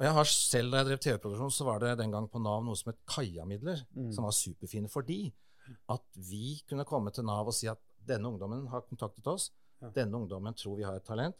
[0.00, 2.62] Og jeg har selv, Da jeg drev TV-produksjon, så var det den gang på Nav
[2.64, 4.12] noe som het Kaja-midler, Mm.
[4.14, 5.32] som var superfine fordi
[5.88, 9.50] at vi kunne komme til Nav og si at denne ungdommen har kontaktet oss,
[9.82, 9.90] Ja.
[9.90, 11.36] denne ungdommen tror vi har et talent,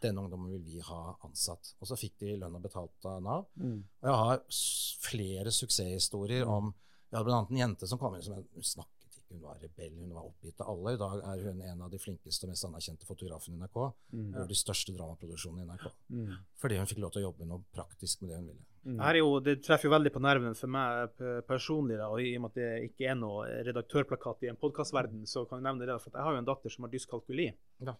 [0.00, 1.74] denne ungdommen vil vi ha ansatt.
[1.80, 3.46] Og så fikk de lønna betalt av Nav.
[3.58, 3.82] Mm.
[4.02, 4.38] Og jeg har
[5.00, 6.74] flere suksesshistorier om
[7.12, 8.62] Jeg hadde annet en jente som kom inn som en, hun
[9.30, 10.94] hun var rebell, hun var oppgitt av alle.
[10.94, 13.78] I dag er hun en av de flinkeste og mest anerkjente fotografene i NRK.
[14.12, 14.30] Mm.
[14.36, 15.86] Gjør de største dramaproduksjonene i NRK.
[16.10, 16.32] Mm.
[16.62, 18.64] Fordi hun fikk lov til å jobbe noe praktisk med det hun ville.
[18.86, 18.98] Mm.
[19.02, 21.16] Her er jo, det treffer jo veldig på nerven for meg
[21.48, 21.96] personlig.
[21.98, 25.42] Da, og I og med at det ikke er noe redaktørplakat i en podkastverden, så
[25.50, 25.96] kan jeg nevne det.
[26.04, 27.48] For jeg har jo en datter som har dyskalkuli.
[27.82, 27.96] Ja.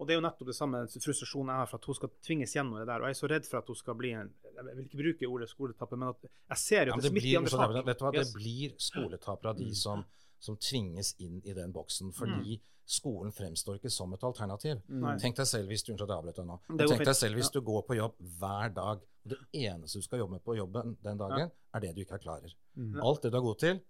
[0.00, 2.54] Og det er jo nettopp det samme frustrasjonen jeg har for at hun skal tvinges
[2.56, 3.02] gjennom det der.
[3.02, 5.28] Og jeg er så redd for at hun skal bli en Jeg vil ikke bruke
[5.28, 7.84] ordet skoletapper, men at jeg ser jo at ja, det det smitter i andre fag.
[7.90, 8.30] vet du hva, Yes.
[8.32, 9.74] det blir skoletapere av de Mm.
[9.76, 10.04] som,
[10.40, 12.58] som tvinges inn i den boksen, fordi
[12.90, 14.80] skolen fremstår ikke som et alternativ.
[14.88, 15.14] Nei.
[15.22, 16.56] Tenk deg selv hvis du unnskyld jeg deg nå.
[16.80, 19.38] Tenk deg selv hvis du går på jobb hver dag, og det
[19.68, 22.56] eneste du skal jobbe med på jobben den dagen, er det du ikke er klarer.
[22.74, 22.96] Mm.
[23.04, 23.80] Alt det du er god til,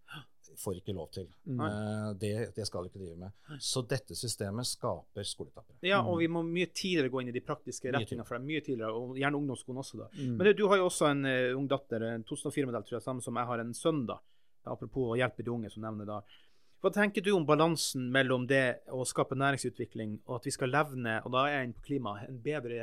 [0.59, 1.29] får ikke lov til.
[1.47, 1.61] Mm.
[1.65, 3.61] Eh, Det, det skal du ikke drive med.
[3.63, 5.79] Så dette systemet skaper skoletapere.
[5.87, 8.49] Ja, og vi må mye tidligere gå inn i de praktiske retningene for dem.
[8.51, 10.11] Mye tidligere, og gjerne ungdomsskolen også, da.
[10.19, 10.35] Mm.
[10.35, 13.25] Men du, du har jo også en uh, ung datter, en 2004-modell, tror jeg, samme
[13.25, 14.19] som jeg har en sønn, da.
[14.67, 16.21] Apropos å hjelpe de unge, som nevner da.
[16.81, 21.19] Hva tenker du om balansen mellom det å skape næringsutvikling og at vi skal levne,
[21.27, 22.79] og da er jeg inne på klima, en bedre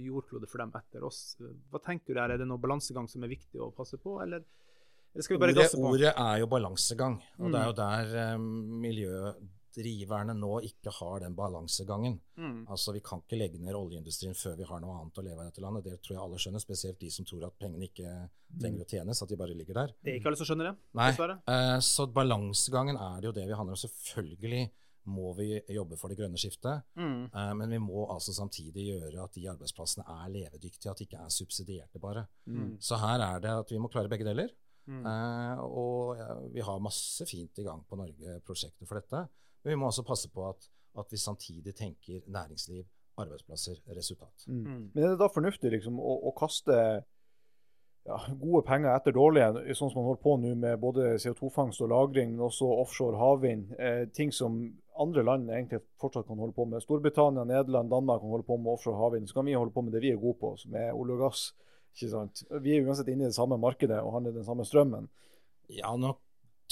[0.00, 1.36] jordklode for dem etter oss?
[1.70, 2.32] Hva tenker du der?
[2.32, 4.40] Er det noen balansegang som er viktig å passe på, eller,
[5.12, 5.84] eller skal vi bare gasse på?
[5.84, 7.68] ordet er jo balansegang, og det er Mm.
[7.68, 8.06] jo der
[9.76, 12.20] miljødriverne nå ikke har den balansegangen.
[12.36, 12.66] Mm.
[12.68, 15.46] Altså, Vi kan ikke legge ned oljeindustrien før vi har noe annet å leve av
[15.46, 15.84] i dette landet.
[15.84, 18.28] Det tror jeg alle skjønner, spesielt de som tror at pengene ikke
[18.60, 19.94] trenger å tjenes, at de bare ligger der.
[20.02, 21.38] Det er ikke alle som skjønner det, Nei, dessverre.
[21.48, 23.76] eh, Så balansegangen er det jo det vi handler om.
[23.76, 24.70] Selvfølgelig
[25.06, 27.30] må vi jobbe for det grønne skiftet, Mm.
[27.34, 31.18] eh, men vi må altså samtidig gjøre at de arbeidsplassene er levedyktige, at de ikke
[31.24, 32.26] er subsidierte bare.
[32.46, 32.76] Mm.
[32.80, 34.48] Så her er det at vi må klare begge deler.
[34.86, 35.04] Mm.
[35.06, 39.28] Uh, og ja, vi har masse fint i gang på Norge, prosjekter for dette.
[39.62, 42.84] Men vi må også passe på at, at vi samtidig tenker næringsliv,
[43.16, 44.46] arbeidsplasser, resultat.
[44.46, 44.62] Mm.
[44.66, 44.84] Mm.
[44.94, 46.76] Men er det da fornuftig liksom, å, å kaste
[48.08, 51.92] ja, gode penger etter dårlige, sånn som man holder på nå med både CO2-fangst og
[51.92, 53.74] -lagring, men også offshore havvind?
[53.78, 54.58] Eh, ting som
[54.98, 56.82] andre land egentlig fortsatt kan holde på med.
[56.82, 59.28] Storbritannia, Nederland, Danmark kan holde på med offshore havvind.
[59.28, 61.22] Så kan vi holde på med det vi er gode på, som er olje og
[61.28, 61.52] gass.
[61.94, 62.42] Ikke sant?
[62.64, 65.08] Vi er uansett inne i det samme markedet og handler den samme strømmen.
[65.68, 66.16] Ja, nå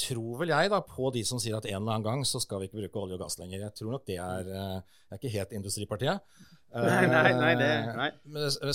[0.01, 2.63] tror vel jeg da på de som sier at en eller annen gang så skal
[2.63, 3.67] vi ikke bruke olje og gass lenger.
[3.67, 4.81] Jeg tror nok det er Jeg
[5.11, 6.33] Det er ikke helt Industripartiet.
[6.71, 8.11] Nei, nei, nei, det, nei.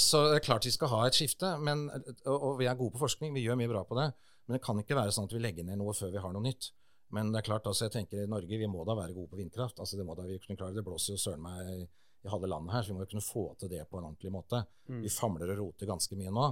[0.02, 1.86] Så det er klart vi skal ha et skifte, men,
[2.28, 4.10] og, vi er gode på forskning, vi gjør mye bra på det.
[4.46, 6.44] Men det kan ikke være sånn at vi legger ned noe før vi har noe
[6.44, 6.74] nytt.
[7.16, 9.40] Men det er klart, altså jeg tenker i Norge vi må da være gode på
[9.40, 9.80] vindkraft.
[9.80, 10.76] altså Det må da vi kunne klare.
[10.76, 11.86] Det blåser jo søren meg i,
[12.26, 14.34] i halve landet her, så vi må jo kunne få til det på en ordentlig
[14.34, 14.66] måte.
[14.90, 15.02] Mm.
[15.06, 16.50] Vi famler og roter ganske mye nå,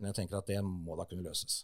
[0.00, 1.62] men jeg tenker at det må da kunne løses.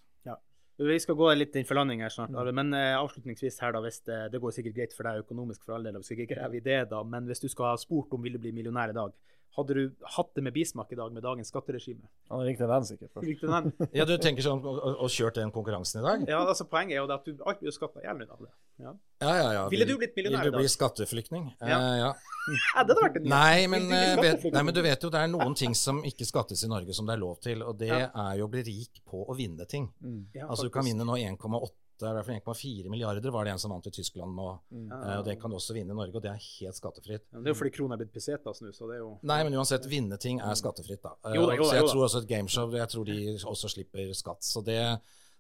[0.77, 2.53] Vi skal gå litt inn for landing her snart, Are.
[2.53, 5.77] men eh, avslutningsvis her da, hvis det, det går sikkert greit for deg økonomisk for
[5.77, 7.79] all del, og vi skal ikke grave i det da, men hvis du skal ha
[7.81, 9.15] spurt om vil du bli millionær i dag,
[9.57, 9.83] hadde du
[10.17, 12.05] hatt det med bismak i dag med dagens skatteregime?
[12.31, 13.43] Han ringte den sikkert først.
[13.43, 13.73] Den?
[13.97, 16.25] Ja, du tenker sånn og, og, og kjørt den konkurransen i dag?
[16.29, 18.51] Ja, altså Poenget er jo det at du alt blir skatta i hjel av det.
[18.85, 18.93] Ja.
[19.25, 19.63] Ja, ja, ja.
[19.73, 21.47] Ville Vil- du blitt millionær Vil du bli skatteflyktning?
[21.65, 21.79] Ja.
[21.81, 22.11] Uh, ja.
[22.47, 23.25] Ja, det hadde vært en.
[23.33, 26.23] Nei, men, eh, vet, nei, men du vet jo det er noen ting som ikke
[26.29, 28.05] skattes i Norge som det er lov til, og det Ja.
[28.29, 29.89] er jo å bli rik på å vinne ting.
[29.99, 30.21] Mm.
[30.37, 31.73] Ja, Altså Du kan vinne nå 1,8,
[32.03, 34.49] i hvert fall 1,4 milliarder var det en som vant i Tyskland nå.
[34.71, 34.87] Mm.
[34.93, 37.25] Eh, og Det kan du også vinne i Norge, og det er helt skattefritt.
[37.33, 39.43] Ja, Det er jo fordi krona er blitt pesetas nå, så det er jo Nei,
[39.45, 41.15] men uansett, vinne ting er skattefritt, da.
[41.25, 41.93] Eh, Jo da, jo da, så jeg jo da.
[41.93, 44.43] tror også et gameshow Jeg tror de også slipper skatt.
[44.45, 44.81] Så det,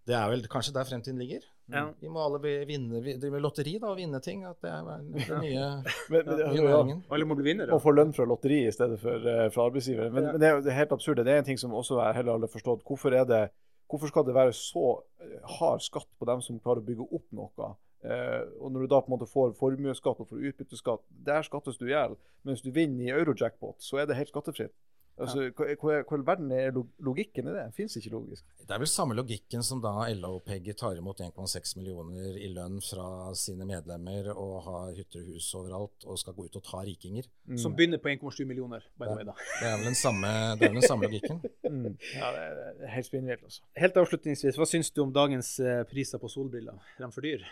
[0.07, 1.44] det er vel kanskje der fremtiden ligger.
[1.68, 1.88] Ja.
[2.00, 4.44] Vi må alle vinne, vi- drive med lotteri da, og vinne ting.
[4.46, 7.04] At det er den nye, Men, men, ja, næringen.
[7.11, 7.72] Alle må bli vinnere.
[7.74, 10.09] Og få lønn fra lotteri i stedet for uh, fra arbeidsgiver.
[10.14, 10.32] Men, Ja.
[10.32, 11.16] men det, er, jo- er helt absurd.
[11.26, 12.84] Det er en ting som også er heller aldri forstått.
[12.86, 13.40] Hvorfor, er det,
[13.87, 14.87] hvorfor skal det være så
[15.22, 17.74] eh, hard skatt på dem som klarer å bygge opp noe,
[18.07, 21.78] Eh, og når du da på en måte får formuesskatt og får utbytteskatt, der skattes
[21.80, 22.14] du i hjel.
[22.47, 24.74] Mens du vinner i eurojackpot, så er det helt skattefritt.
[25.16, 27.62] Altså, hva, i verden er logikken i det?
[27.70, 28.44] Det fins ikke logisk.
[28.60, 32.50] Det er vel samme logikken som da LO og Peggy tar imot 1,6 millioner i
[32.52, 36.64] lønn fra sine medlemmer og har hytter og hus overalt og skal gå ut og
[36.66, 37.28] ta rikinger.
[37.48, 37.60] Mm.
[37.62, 39.36] Som begynner på 1,7 millioner, by the way, da.
[39.60, 41.42] Det er vel den samme, det er den samme logikken.
[41.66, 41.96] Mm.
[42.14, 43.64] Ja, det er, det er helt spinnvilt, altså.
[43.76, 46.78] Helt avslutningsvis, hva syns du om dagens eh, priser på solbriller?
[46.94, 47.42] Er de for dyr?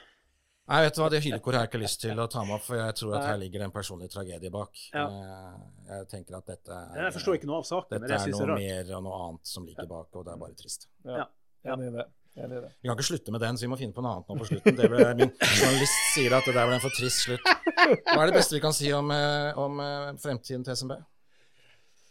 [0.64, 2.62] Nei, vet du hva, Det hyllekoret har jeg ikke lyst til å ta meg opp,
[2.64, 4.70] for jeg tror at her ligger det en personlig tragedie bak.
[4.94, 5.04] Ja.
[5.04, 5.54] Eh,
[5.90, 8.24] Jeg tenker at dette er, Jeg forstår ikke noe av saken, men dette jeg er
[8.30, 10.56] syns det noe er mer og noe annet som ligger bak, og det er bare
[10.56, 10.88] trist.
[11.04, 11.26] Ja.
[11.64, 11.74] Ja.
[11.76, 12.06] Enig i det.
[12.34, 12.70] Enig i det.
[12.80, 14.48] Vi kan ikke slutte med den, så vi må finne på noe annet nå på
[14.48, 14.76] slutten.
[14.80, 17.44] Det ble, min journalist sier at det der ble en for trist slutt.
[17.44, 20.96] Hva er det beste vi kan si om, eh, om eh, fremtiden til SMB?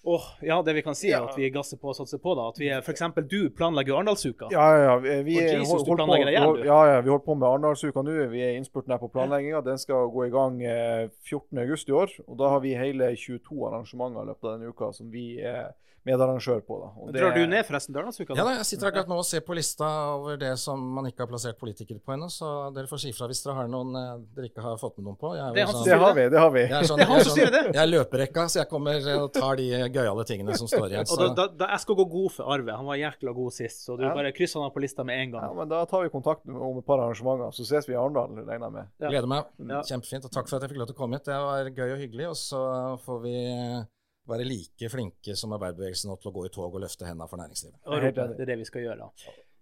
[0.05, 1.23] Åh, ja, det vi kan si, er Ja.
[1.29, 2.35] at vi gasser på og satser på.
[2.35, 2.49] da.
[2.49, 4.49] At vi, For eksempel du planlegger Arendalsuka.
[4.51, 4.97] Ja, ja, ja.
[4.99, 6.63] Vi, vi, Og Jesus, hold- du holdt på, igjen, du.
[6.65, 8.29] ja, ja, vi holder på med Arendalsuka nå.
[8.29, 9.63] Vi er i innspurten her på planlegginga.
[9.63, 12.09] Den skal gå i gang eh, 14.8 i år.
[12.27, 15.71] Og da har vi hele 22 arrangementer i løpet av denne uka som vi er
[16.05, 16.75] medarrangør på.
[16.83, 16.87] da.
[17.01, 18.35] Og det- Drar du ned forresten til Arendalsuka?
[18.35, 19.85] Ja da, Jeg sitter akkurat nå og ser på lista
[20.19, 23.25] over det som man ikke har plassert politikere på ennå, så dere får si ifra
[23.31, 25.31] hvis dere har noen eh, dere ikke har fått med noen på.
[25.33, 26.27] Jeg er, Det sånn, Det har vi.
[26.29, 26.59] det har vi.
[26.59, 29.23] jeg er, sånn, Det er han jeg er, sånn, jeg er løperekka, så jeg kommer
[29.23, 31.07] og tar de gøyale tingene som står igjen.
[31.13, 32.75] Og da, da, da, jeg skal gå god for Arve.
[32.79, 34.13] Han var jækla god sist, så du Ja.
[34.17, 35.47] bare krysser han av på lista med en gang.
[35.47, 38.33] Ja, men Da tar vi kontakt om et par arrangementer, så ses vi i Arendal,
[38.43, 38.91] regner jeg med.
[38.99, 39.09] Ja.
[39.13, 39.45] gleder meg.
[39.69, 39.81] Ja.
[39.93, 40.25] Kjempefint.
[40.25, 41.25] Og takk for at jeg fikk lov til å komme hit.
[41.29, 42.29] Det var gøy og hyggelig.
[42.33, 42.61] Og så
[43.05, 43.83] får vi eh,
[44.29, 47.41] være like flinke som arbeiderbevegelsen nå til å gå i tog og løfte hendene for
[47.41, 47.79] næringslivet.
[47.87, 48.27] Og rope.
[48.37, 49.09] Det er det vi skal gjøre.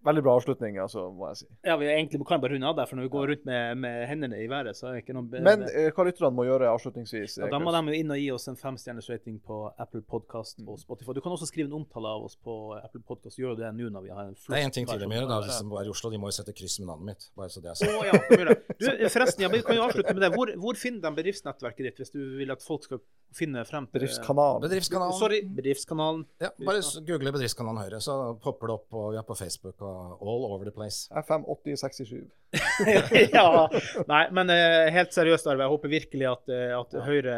[0.01, 1.47] Veldig bra avslutning, altså, må jeg si.
[1.67, 4.07] Ja, vi egentlig kan bare runde av der, for når vi går rundt med, med
[4.09, 7.37] hendene i været, så er det ikke noe Men eh, hva lytterne må gjøre avslutningsvis?
[7.37, 10.01] ja, eh, Da må de jo inn og gi oss en femstjerners rating på Apple
[10.01, 11.13] Podcast og Spotify.
[11.13, 13.37] Du kan også skrive en omtale av oss på Apple Podcast.
[13.37, 15.19] Gjør det nå når vi har en flott Det er en ting til de må
[15.19, 16.13] gjøre, da, de er i Oslo.
[16.13, 17.29] De må jo sette kryss med navnet mitt.
[17.37, 20.25] Bare så det er Å Oh, ja, du, forresten, ja, vi kan jo avslutte med
[20.25, 20.31] det.
[20.33, 23.01] Hvor, hvor finner de bedriftsnettverket ditt, hvis du vil at folk skal
[23.35, 24.63] finne frem til Bedriftskanalen.
[24.65, 25.17] Bedriftskanalen.
[25.19, 26.25] Sorry, bedriftskanalen.
[26.43, 28.87] Ja, bare google Bedriftskanalen Høyre, så popper det opp.
[28.97, 31.07] Og vi er på Facebook og all over the place.
[31.11, 32.29] FM 8067.
[33.33, 33.69] ja.
[34.07, 35.65] Nei, men eh, helt seriøst, Arve.
[35.65, 37.37] Jeg håper virkelig at, eh, at Høyre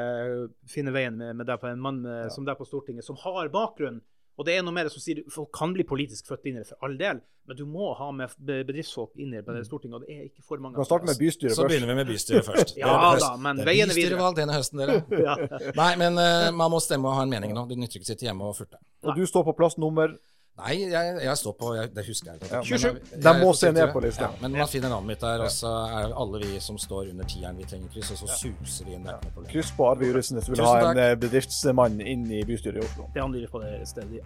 [0.70, 3.52] finner veien med, med deg på en mann eh, som deg på Stortinget, som har
[3.54, 4.02] bakgrunn.
[4.34, 6.70] Og det er noe mer som sier folk kan bli politisk født inn i det,
[6.72, 10.16] for all del, men du må ha med bedriftsfolk inn i det Stortinget, og det
[10.16, 10.74] er ikke for mange.
[10.74, 12.74] Vi kan starte med bystyret Så begynner vi med bystyret først.
[12.82, 14.16] Ja da, men det veien er videre.
[14.16, 15.02] Bystyrevalg denne høsten, dere.
[15.28, 15.36] ja.
[15.78, 17.68] Nei, men uh, man må stemme og ha en mening nå.
[17.70, 18.82] Det nytter ikke å sitte hjemme og furte.
[19.06, 20.16] Og du står på plass nummer
[20.54, 22.50] Nei, jeg, jeg står på jeg, Det husker jeg ikke.
[22.54, 23.00] Ja, 27.
[23.24, 24.28] jeg- må se ned på lista.
[24.28, 27.26] Ja, men man finner navnet mitt der, og så er alle vi som står under
[27.26, 29.08] tieren, vi trenger kryss, og så suser vi inn.
[29.08, 29.50] Er noe problem.
[29.52, 32.86] kryss på Arve Juritzen hvis du vil ha en eh, bedriftsmann inn i bystyret i
[32.86, 33.10] Oslo.
[33.14, 34.22] Det handler på det stedet.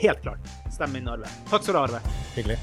[0.00, 0.38] Helt klart.
[0.72, 1.28] Stem inn, Arve.
[1.50, 2.00] Takk skal du ha, Arve.
[2.34, 2.58] Hyggelig.